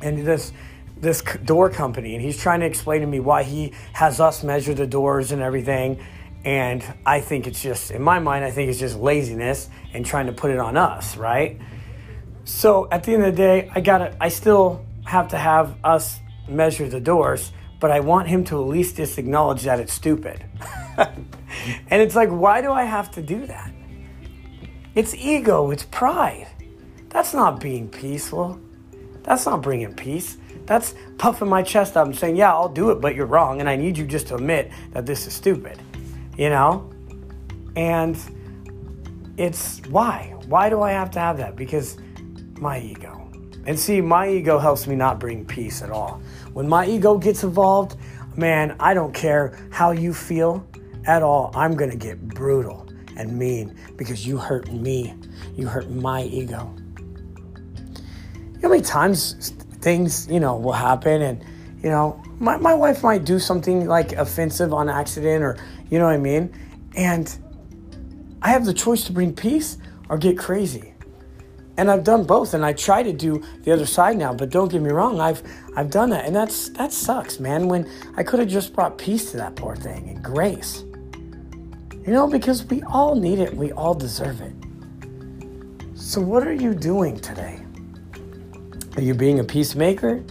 And 0.00 0.26
this 0.26 0.52
this 1.00 1.22
door 1.44 1.70
company, 1.70 2.14
and 2.14 2.24
he's 2.24 2.40
trying 2.40 2.60
to 2.60 2.66
explain 2.66 3.02
to 3.02 3.06
me 3.06 3.20
why 3.20 3.44
he 3.44 3.72
has 3.92 4.20
us 4.20 4.42
measure 4.42 4.74
the 4.74 4.86
doors 4.86 5.32
and 5.32 5.40
everything. 5.40 6.00
And 6.44 6.84
I 7.04 7.20
think 7.20 7.46
it's 7.46 7.62
just, 7.62 7.90
in 7.90 8.02
my 8.02 8.18
mind, 8.18 8.44
I 8.44 8.50
think 8.50 8.70
it's 8.70 8.78
just 8.78 8.96
laziness 8.96 9.68
and 9.92 10.04
trying 10.04 10.26
to 10.26 10.32
put 10.32 10.50
it 10.50 10.58
on 10.58 10.76
us, 10.76 11.16
right? 11.16 11.60
So 12.44 12.88
at 12.90 13.04
the 13.04 13.14
end 13.14 13.24
of 13.24 13.32
the 13.32 13.36
day, 13.36 13.70
I 13.74 13.80
gotta, 13.80 14.16
I 14.20 14.28
still 14.28 14.84
have 15.04 15.28
to 15.28 15.38
have 15.38 15.76
us 15.84 16.18
measure 16.48 16.88
the 16.88 17.00
doors, 17.00 17.52
but 17.80 17.90
I 17.90 18.00
want 18.00 18.28
him 18.28 18.44
to 18.44 18.60
at 18.60 18.66
least 18.68 18.96
just 18.96 19.18
acknowledge 19.18 19.62
that 19.62 19.80
it's 19.80 19.92
stupid. 19.92 20.44
and 21.90 22.02
it's 22.02 22.14
like, 22.14 22.30
why 22.30 22.60
do 22.60 22.72
I 22.72 22.84
have 22.84 23.10
to 23.12 23.22
do 23.22 23.46
that? 23.46 23.72
It's 24.94 25.14
ego, 25.14 25.70
it's 25.70 25.84
pride. 25.84 26.48
That's 27.08 27.32
not 27.32 27.60
being 27.60 27.88
peaceful. 27.88 28.60
That's 29.22 29.46
not 29.46 29.62
bringing 29.62 29.94
peace. 29.94 30.38
that's 30.66 30.94
puffing 31.16 31.48
my 31.48 31.62
chest 31.62 31.96
up 31.96 32.06
and 32.06 32.16
saying, 32.16 32.36
yeah, 32.36 32.52
I'll 32.52 32.68
do 32.68 32.90
it, 32.90 33.00
but 33.00 33.14
you're 33.14 33.26
wrong. 33.26 33.60
And 33.60 33.68
I 33.70 33.76
need 33.76 33.96
you 33.96 34.06
just 34.06 34.28
to 34.28 34.34
admit 34.34 34.70
that 34.92 35.06
this 35.06 35.26
is 35.26 35.32
stupid, 35.32 35.80
you 36.36 36.50
know? 36.50 36.90
And 37.74 38.18
it's 39.38 39.80
why? 39.88 40.34
Why 40.46 40.68
do 40.68 40.82
I 40.82 40.92
have 40.92 41.10
to 41.12 41.20
have 41.20 41.38
that? 41.38 41.56
Because 41.56 41.96
my 42.58 42.80
ego. 42.80 43.30
And 43.64 43.78
see, 43.78 44.00
my 44.00 44.28
ego 44.28 44.58
helps 44.58 44.86
me 44.86 44.94
not 44.94 45.18
bring 45.18 45.44
peace 45.44 45.80
at 45.80 45.90
all. 45.90 46.20
When 46.52 46.68
my 46.68 46.86
ego 46.86 47.16
gets 47.16 47.44
involved, 47.44 47.96
man, 48.36 48.76
I 48.78 48.92
don't 48.94 49.14
care 49.14 49.58
how 49.70 49.92
you 49.92 50.12
feel 50.12 50.66
at 51.08 51.22
all. 51.22 51.50
I'm 51.54 51.74
going 51.74 51.90
to 51.90 51.96
get 51.96 52.20
brutal 52.28 52.86
and 53.16 53.36
mean 53.36 53.76
because 53.96 54.24
you 54.24 54.36
hurt 54.36 54.70
me. 54.70 55.14
You 55.56 55.66
hurt 55.66 55.90
my 55.90 56.22
ego. 56.22 56.72
You 58.36 58.62
know 58.62 58.68
how 58.68 58.68
many 58.68 58.82
times 58.82 59.50
things, 59.80 60.28
you 60.28 60.38
know, 60.38 60.56
will 60.56 60.72
happen 60.72 61.22
and, 61.22 61.44
you 61.82 61.90
know, 61.90 62.22
my, 62.38 62.56
my 62.56 62.74
wife 62.74 63.02
might 63.02 63.24
do 63.24 63.38
something 63.38 63.86
like 63.86 64.12
offensive 64.12 64.72
on 64.72 64.88
accident 64.88 65.42
or, 65.42 65.56
you 65.90 65.98
know 65.98 66.04
what 66.04 66.14
I 66.14 66.18
mean? 66.18 66.52
And 66.94 67.36
I 68.42 68.50
have 68.50 68.64
the 68.64 68.74
choice 68.74 69.04
to 69.04 69.12
bring 69.12 69.34
peace 69.34 69.78
or 70.08 70.18
get 70.18 70.38
crazy. 70.38 70.94
And 71.76 71.90
I've 71.90 72.02
done 72.02 72.24
both 72.24 72.54
and 72.54 72.64
I 72.66 72.72
try 72.72 73.04
to 73.04 73.12
do 73.12 73.42
the 73.62 73.72
other 73.72 73.86
side 73.86 74.16
now, 74.16 74.34
but 74.34 74.50
don't 74.50 74.70
get 74.70 74.82
me 74.82 74.90
wrong, 74.90 75.20
I've 75.20 75.42
I've 75.76 75.90
done 75.90 76.10
that. 76.10 76.24
And 76.26 76.34
that's 76.34 76.70
that 76.70 76.92
sucks, 76.92 77.38
man, 77.38 77.68
when 77.68 77.88
I 78.16 78.24
could 78.24 78.40
have 78.40 78.48
just 78.48 78.72
brought 78.72 78.98
peace 78.98 79.30
to 79.30 79.36
that 79.36 79.54
poor 79.54 79.76
thing 79.76 80.08
and 80.08 80.22
grace. 80.22 80.84
You 82.08 82.14
know, 82.14 82.26
because 82.26 82.64
we 82.64 82.82
all 82.84 83.14
need 83.14 83.38
it, 83.38 83.54
we 83.54 83.70
all 83.72 83.92
deserve 83.92 84.40
it. 84.40 84.54
So, 85.94 86.22
what 86.22 86.46
are 86.46 86.54
you 86.54 86.72
doing 86.72 87.20
today? 87.20 87.60
Are 88.96 89.02
you 89.02 89.12
being 89.12 89.40
a 89.40 89.44
peacemaker 89.44 90.24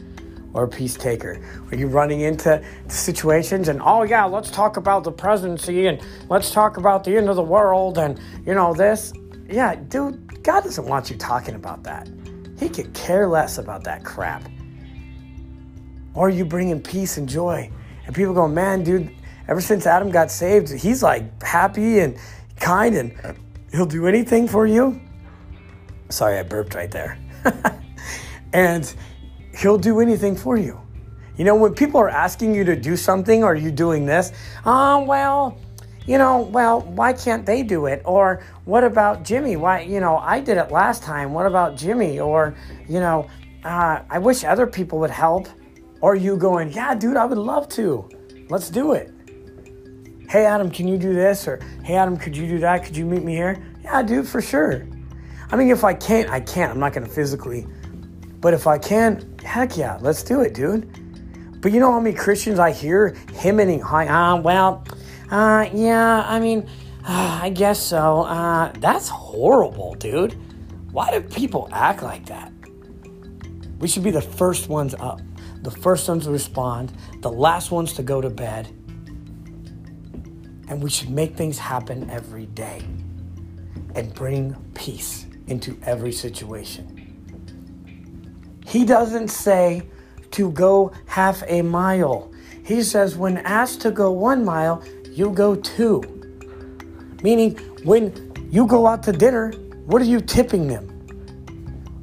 or 0.54 0.64
a 0.64 0.68
peace 0.68 0.96
taker? 0.96 1.40
Are 1.70 1.78
you 1.78 1.86
running 1.86 2.22
into 2.22 2.64
situations 2.88 3.68
and, 3.68 3.80
oh, 3.84 4.02
yeah, 4.02 4.26
let's 4.26 4.50
talk 4.50 4.78
about 4.78 5.04
the 5.04 5.12
presidency 5.12 5.86
and 5.86 6.02
let's 6.30 6.50
talk 6.50 6.78
about 6.78 7.04
the 7.04 7.16
end 7.16 7.30
of 7.30 7.36
the 7.36 7.44
world 7.44 8.00
and, 8.00 8.20
you 8.44 8.56
know, 8.56 8.74
this? 8.74 9.14
Yeah, 9.48 9.76
dude, 9.76 10.42
God 10.44 10.64
doesn't 10.64 10.88
want 10.88 11.12
you 11.12 11.16
talking 11.16 11.54
about 11.54 11.84
that. 11.84 12.10
He 12.58 12.70
could 12.70 12.92
care 12.96 13.28
less 13.28 13.60
about 13.60 13.84
that 13.84 14.04
crap. 14.04 14.42
Or 16.16 16.26
are 16.26 16.32
you 16.32 16.44
bringing 16.44 16.82
peace 16.82 17.18
and 17.18 17.30
joy? 17.30 17.72
And 18.08 18.16
people 18.16 18.34
go, 18.34 18.48
man, 18.48 18.84
dude, 18.84 19.12
ever 19.48 19.62
since 19.62 19.86
Adam 19.86 20.12
got 20.12 20.32
saved, 20.32 20.70
he's 20.70 21.02
like 21.02 21.42
happy 21.42 22.00
and 22.00 22.18
kind 22.60 22.96
and 22.96 23.38
he'll 23.72 23.86
do 23.86 24.08
anything 24.08 24.48
for 24.48 24.68
you. 24.68 25.00
Sorry, 26.10 26.38
I 26.38 26.44
burped 26.44 26.76
right 26.76 26.92
there. 26.92 27.18
and 28.54 28.94
he'll 29.58 29.78
do 29.78 30.00
anything 30.00 30.36
for 30.36 30.58
you. 30.58 30.80
You 31.38 31.46
know, 31.46 31.56
when 31.56 31.74
people 31.74 32.00
are 32.00 32.10
asking 32.10 32.56
you 32.56 32.64
to 32.64 32.76
do 32.76 32.96
something, 32.98 33.44
are 33.44 33.56
you 33.56 33.72
doing 33.72 34.06
this? 34.06 34.32
Oh, 34.66 35.04
well, 35.04 35.58
you 36.06 36.18
know, 36.18 36.42
well, 36.42 36.82
why 36.82 37.14
can't 37.14 37.46
they 37.46 37.62
do 37.62 37.86
it? 37.86 38.02
Or 38.06 38.44
what 38.66 38.84
about 38.84 39.24
Jimmy? 39.24 39.56
Why, 39.56 39.82
you 39.82 40.00
know, 40.00 40.18
I 40.18 40.40
did 40.40 40.58
it 40.58 40.72
last 40.72 41.04
time. 41.04 41.34
What 41.34 41.46
about 41.46 41.78
Jimmy? 41.78 42.20
Or, 42.20 42.56
you 42.88 43.00
know, 43.00 43.30
uh, 43.64 44.02
I 44.10 44.18
wish 44.18 44.44
other 44.44 44.66
people 44.66 45.00
would 45.00 45.12
help. 45.12 45.48
Or 46.02 46.16
you 46.16 46.38
going, 46.38 46.72
yeah, 46.72 46.96
dude, 46.96 47.18
I 47.18 47.26
would 47.26 47.38
love 47.38 47.68
to. 47.70 48.10
Let's 48.50 48.70
do 48.70 48.94
it 48.94 49.17
hey, 50.28 50.46
Adam, 50.46 50.70
can 50.70 50.88
you 50.88 50.98
do 50.98 51.14
this? 51.14 51.48
Or, 51.48 51.60
hey, 51.84 51.96
Adam, 51.96 52.18
could 52.18 52.36
you 52.36 52.48
do 52.48 52.60
that? 52.60 52.84
Could 52.84 52.98
you 52.98 53.06
meet 53.06 53.24
me 53.24 53.34
here? 53.34 53.64
Yeah, 53.84 54.00
I 54.00 54.04
do 54.04 54.24
for 54.24 54.42
sure. 54.42 54.86
I 55.50 55.56
mean, 55.56 55.70
if 55.70 55.84
I 55.84 55.94
can't, 55.94 56.30
I 56.30 56.42
can't. 56.42 56.72
I'm 56.72 56.80
not 56.80 56.94
going 56.94 57.08
to 57.08 57.12
physically. 57.12 57.66
But 58.42 58.54
if 58.54 58.68
I 58.68 58.78
can, 58.78 59.38
heck 59.44 59.78
yeah, 59.78 59.98
let's 60.02 60.24
do 60.24 60.42
it, 60.42 60.54
dude. 60.54 61.62
But 61.62 61.72
you 61.72 61.80
know 61.80 61.92
how 61.92 62.00
many 62.00 62.16
Christians 62.16 62.60
I 62.60 62.72
hear 62.72 63.16
hemming, 63.36 63.80
hi, 63.80 64.08
uh, 64.08 64.42
well, 64.42 64.84
uh, 65.32 65.68
yeah, 65.74 66.24
I 66.28 66.40
mean, 66.40 66.70
uh, 67.06 67.40
I 67.44 67.50
guess 67.50 67.82
so. 67.82 68.24
Uh, 68.24 68.72
that's 68.80 69.08
horrible, 69.08 69.96
dude. 69.96 70.38
Why 70.92 71.12
do 71.12 71.22
people 71.22 71.70
act 71.72 72.04
like 72.04 72.26
that? 72.26 72.52
We 73.80 73.88
should 73.88 74.04
be 74.04 74.12
the 74.12 74.22
first 74.22 74.68
ones 74.68 74.94
up, 75.00 75.22
the 75.62 75.72
first 75.72 76.08
ones 76.10 76.26
to 76.26 76.32
respond, 76.32 76.92
the 77.22 77.32
last 77.32 77.72
ones 77.72 77.94
to 77.94 78.04
go 78.04 78.20
to 78.20 78.30
bed 78.30 78.77
and 80.68 80.82
we 80.82 80.90
should 80.90 81.10
make 81.10 81.36
things 81.36 81.58
happen 81.58 82.10
every 82.10 82.46
day 82.48 82.82
and 83.96 84.14
bring 84.14 84.56
peace 84.74 85.26
into 85.48 85.78
every 85.84 86.12
situation. 86.12 86.94
He 88.66 88.86
doesn't 88.86 89.30
say 89.30 89.84
to 90.32 90.52
go 90.52 90.92
half 91.06 91.42
a 91.48 91.62
mile. 91.62 92.32
He 92.66 92.84
says, 92.84 93.16
when 93.16 93.38
asked 93.38 93.82
to 93.82 93.92
go 93.92 94.12
one 94.12 94.44
mile, 94.44 94.84
you 95.12 95.32
go 95.32 95.56
two. 95.56 96.04
Meaning, 97.24 97.56
when 97.84 98.34
you 98.52 98.68
go 98.68 98.86
out 98.86 99.04
to 99.04 99.12
dinner, 99.14 99.52
what 99.86 100.02
are 100.02 100.06
you 100.06 100.20
tipping 100.20 100.68
them? 100.68 100.86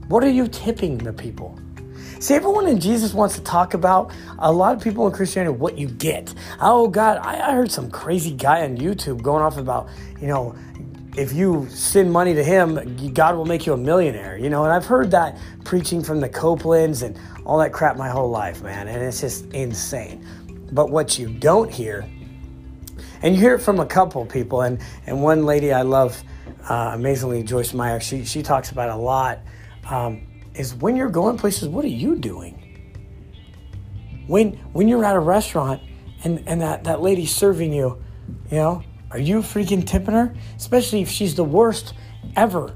What 0.09 0.25
are 0.25 0.31
you 0.31 0.49
tipping 0.49 0.99
the 0.99 1.13
people? 1.13 1.59
See, 2.25 2.33
everyone 2.33 2.67
in 2.69 2.81
Jesus 2.81 3.13
wants 3.13 3.35
to 3.35 3.43
talk 3.43 3.75
about 3.75 4.11
a 4.39 4.51
lot 4.51 4.75
of 4.75 4.83
people 4.83 5.07
in 5.07 5.13
Christianity 5.13 5.55
what 5.59 5.77
you 5.77 5.89
get. 5.89 6.33
Oh 6.59 6.89
God, 6.89 7.19
I, 7.19 7.51
I 7.51 7.53
heard 7.53 7.71
some 7.71 7.91
crazy 7.91 8.31
guy 8.31 8.63
on 8.63 8.79
YouTube 8.79 9.21
going 9.21 9.43
off 9.43 9.59
about, 9.59 9.91
you 10.19 10.29
know, 10.29 10.57
if 11.19 11.35
you 11.35 11.69
send 11.69 12.11
money 12.11 12.33
to 12.33 12.43
him, 12.43 13.13
God 13.13 13.37
will 13.37 13.45
make 13.45 13.67
you 13.67 13.75
a 13.75 13.77
millionaire, 13.77 14.39
you 14.39 14.49
know. 14.49 14.65
And 14.65 14.73
I've 14.73 14.87
heard 14.87 15.11
that 15.11 15.37
preaching 15.65 16.03
from 16.03 16.21
the 16.21 16.29
Copelands 16.31 17.03
and 17.03 17.21
all 17.45 17.59
that 17.59 17.75
crap 17.75 17.99
my 17.99 18.09
whole 18.09 18.31
life, 18.31 18.63
man. 18.63 18.89
And 18.89 19.03
it's 19.03 19.21
just 19.21 19.45
insane. 19.53 20.27
But 20.73 20.89
what 20.89 21.19
you 21.19 21.29
don't 21.29 21.71
hear, 21.71 22.09
and 23.21 23.35
you 23.35 23.41
hear 23.43 23.57
it 23.57 23.61
from 23.61 23.81
a 23.81 23.87
couple 23.87 24.25
people, 24.25 24.63
and, 24.63 24.81
and 25.07 25.23
one 25.23 25.45
lady 25.45 25.75
I 25.75 25.83
love, 25.83 26.23
uh, 26.71 26.93
amazingly, 26.95 27.43
Joyce 27.43 27.75
Meyer, 27.75 28.01
she, 28.01 28.25
she 28.25 28.43
talks 28.43 28.71
about 28.71 28.89
a 28.89 28.97
lot. 28.97 29.41
Um, 29.91 30.27
is 30.55 30.75
when 30.75 30.97
you're 30.97 31.11
going 31.11 31.37
places, 31.37 31.69
what 31.69 31.85
are 31.85 31.89
you 31.89 32.17
doing? 32.17 32.61
When 34.27 34.53
when 34.73 34.89
you're 34.89 35.05
at 35.05 35.17
a 35.17 35.21
restaurant 35.21 35.83
and, 36.23 36.43
and 36.47 36.61
that, 36.63 36.85
that 36.85 37.03
lady's 37.03 37.35
serving 37.35 37.73
you, 37.73 38.03
you 38.51 38.57
know, 38.57 38.83
are 39.11 39.19
you 39.19 39.41
freaking 39.41 39.87
tipping 39.87 40.15
her? 40.15 40.35
Especially 40.57 41.03
if 41.03 41.09
she's 41.09 41.35
the 41.35 41.45
worst 41.45 41.95
ever. 42.37 42.75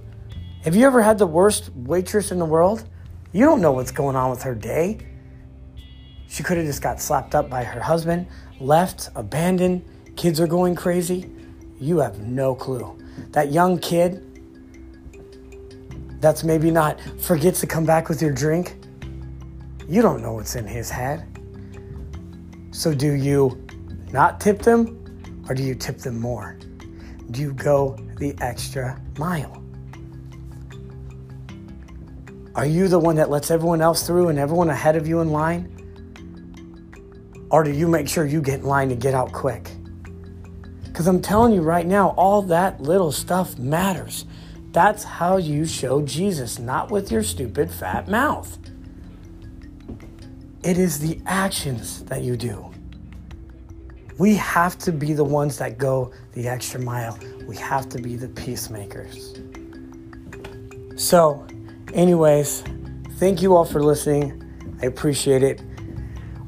Have 0.62 0.76
you 0.76 0.86
ever 0.86 1.02
had 1.02 1.18
the 1.18 1.26
worst 1.26 1.70
waitress 1.74 2.30
in 2.30 2.38
the 2.38 2.44
world? 2.44 2.84
You 3.32 3.44
don't 3.44 3.60
know 3.60 3.72
what's 3.72 3.90
going 3.90 4.16
on 4.16 4.30
with 4.30 4.42
her 4.42 4.54
day. 4.54 4.98
She 6.28 6.42
could 6.42 6.58
have 6.58 6.66
just 6.66 6.82
got 6.82 7.00
slapped 7.00 7.34
up 7.34 7.48
by 7.48 7.64
her 7.64 7.80
husband, 7.80 8.26
left, 8.60 9.08
abandoned, 9.14 9.84
kids 10.16 10.40
are 10.40 10.46
going 10.46 10.74
crazy. 10.74 11.30
You 11.80 11.98
have 11.98 12.20
no 12.20 12.54
clue. 12.54 12.98
That 13.30 13.50
young 13.50 13.78
kid 13.78 14.27
that's 16.20 16.44
maybe 16.44 16.70
not 16.70 17.00
forgets 17.20 17.61
to 17.61 17.66
come 17.66 17.85
back 17.85 18.09
with 18.09 18.20
your 18.20 18.33
drink. 18.33 18.76
You 19.88 20.02
don't 20.02 20.20
know 20.22 20.35
what's 20.35 20.57
in 20.57 20.66
his 20.66 20.90
head. 20.90 21.26
So, 22.70 22.94
do 22.94 23.12
you 23.12 23.66
not 24.12 24.40
tip 24.40 24.61
them 24.61 25.44
or 25.48 25.54
do 25.54 25.62
you 25.62 25.74
tip 25.74 25.98
them 25.98 26.20
more? 26.20 26.59
Do 27.31 27.40
you 27.40 27.52
go 27.52 27.98
the 28.18 28.35
extra 28.40 29.00
mile? 29.18 29.62
Are 32.54 32.66
you 32.66 32.88
the 32.88 32.98
one 32.98 33.16
that 33.16 33.31
lets 33.31 33.50
everyone 33.50 33.81
else 33.81 34.07
through 34.07 34.28
and 34.28 34.38
everyone 34.38 34.68
ahead 34.68 34.96
of 34.96 35.07
you 35.07 35.20
in 35.20 35.31
line? 35.31 35.74
Or 37.50 37.62
do 37.62 37.70
you 37.70 37.87
make 37.88 38.09
sure 38.09 38.26
you 38.26 38.42
get 38.42 38.61
in 38.61 38.66
line 38.66 38.88
to 38.88 38.96
get 38.96 39.14
out 39.14 39.33
quick? 39.33 39.70
Because 40.85 41.07
I'm 41.07 41.22
telling 41.22 41.52
you 41.52 41.62
right 41.62 41.87
now, 41.87 42.11
all 42.11 42.42
that 42.42 42.81
little 42.81 43.12
stuff 43.12 43.59
matters. 43.59 44.24
That's 44.72 45.04
how 45.04 45.38
you 45.38 45.66
show 45.66 46.02
Jesus, 46.02 46.59
not 46.59 46.90
with 46.90 47.11
your 47.11 47.22
stupid 47.22 47.70
fat 47.70 48.09
mouth. 48.09 48.59
It 50.62 50.76
is 50.76 50.98
the 50.98 51.20
actions 51.26 52.04
that 52.04 52.22
you 52.22 52.37
do. 52.37 52.70
We 54.18 54.35
have 54.35 54.76
to 54.78 54.92
be 54.92 55.12
the 55.12 55.24
ones 55.24 55.59
that 55.59 55.78
go 55.78 56.12
the 56.33 56.48
extra 56.48 56.81
mile. 56.81 57.18
We 57.46 57.57
have 57.57 57.88
to 57.90 58.02
be 58.02 58.16
the 58.16 58.28
peacemakers. 58.28 59.38
So, 60.96 61.46
anyways, 61.94 62.64
thank 63.18 63.40
you 63.40 63.54
all 63.54 63.64
for 63.64 63.83
listening. 63.83 64.44
I 64.83 64.87
appreciate 64.87 65.42
it. 65.42 65.62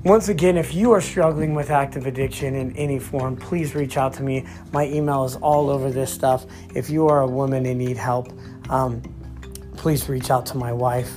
Once 0.04 0.30
again, 0.30 0.56
if 0.56 0.72
you 0.72 0.92
are 0.92 1.00
struggling 1.00 1.54
with 1.54 1.68
active 1.68 2.06
addiction 2.06 2.54
in 2.54 2.74
any 2.74 2.98
form, 2.98 3.36
please 3.36 3.74
reach 3.74 3.98
out 3.98 4.14
to 4.14 4.22
me. 4.22 4.46
My 4.72 4.86
email 4.86 5.24
is 5.24 5.36
all 5.36 5.68
over 5.68 5.90
this 5.90 6.10
stuff. 6.10 6.46
If 6.74 6.88
you 6.88 7.06
are 7.08 7.20
a 7.20 7.26
woman 7.26 7.66
and 7.66 7.78
need 7.78 7.98
help, 7.98 8.32
um, 8.70 9.02
please 9.76 10.08
reach 10.08 10.30
out 10.30 10.46
to 10.46 10.56
my 10.56 10.72
wife 10.72 11.12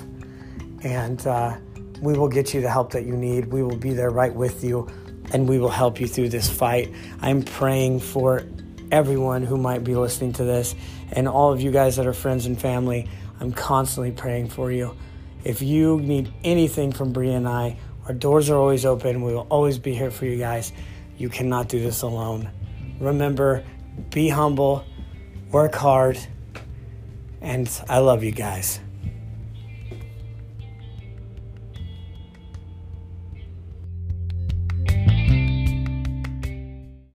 and 0.84 1.26
uh, 1.26 1.56
we 2.02 2.18
will 2.18 2.28
get 2.28 2.54
you 2.54 2.60
the 2.60 2.70
help 2.70 2.92
that 2.92 3.06
you 3.06 3.16
need. 3.16 3.46
We 3.46 3.64
will 3.64 3.78
be 3.78 3.94
there 3.94 4.10
right 4.10 4.36
with 4.36 4.66
you 4.66 4.90
and 5.32 5.48
we 5.48 5.60
will 5.60 5.70
help 5.70 6.02
you 6.02 6.08
through 6.08 6.28
this 6.28 6.50
fight. 6.50 6.94
I'm 7.22 7.42
praying 7.42 8.02
for 8.02 8.44
everyone 8.92 9.44
who 9.44 9.56
might 9.56 9.86
be 9.86 9.96
listening 9.96 10.34
to 10.34 10.44
this 10.44 10.76
and 11.14 11.26
all 11.30 11.54
of 11.54 11.62
you 11.62 11.72
guys 11.72 11.96
that 11.96 12.06
are 12.06 12.12
friends 12.12 12.48
and 12.48 12.60
family. 12.60 13.08
I'm 13.40 13.54
constantly 13.54 14.12
praying 14.12 14.50
for 14.50 14.74
you. 14.74 14.98
If 15.46 15.62
you 15.62 16.02
need 16.02 16.34
anything 16.44 16.92
from 16.92 17.14
Bria 17.14 17.38
and 17.38 17.48
I, 17.48 17.78
our 18.08 18.14
doors 18.14 18.50
are 18.50 18.58
always 18.58 18.86
open. 18.86 19.22
We 19.22 19.34
will 19.34 19.48
always 19.50 19.78
be 19.80 19.94
here 19.94 20.12
for 20.12 20.26
you 20.26 20.38
guys. 20.38 20.74
You 21.18 21.30
cannot 21.30 21.70
do 21.70 21.80
this 21.80 22.02
alone. 22.02 22.50
Remember, 23.00 23.64
be 24.10 24.30
humble, 24.30 24.86
work 25.52 25.76
hard, 25.76 26.20
and 27.42 27.70
I 27.88 28.00
love 28.00 28.24
you 28.24 28.32
guys. 28.32 28.80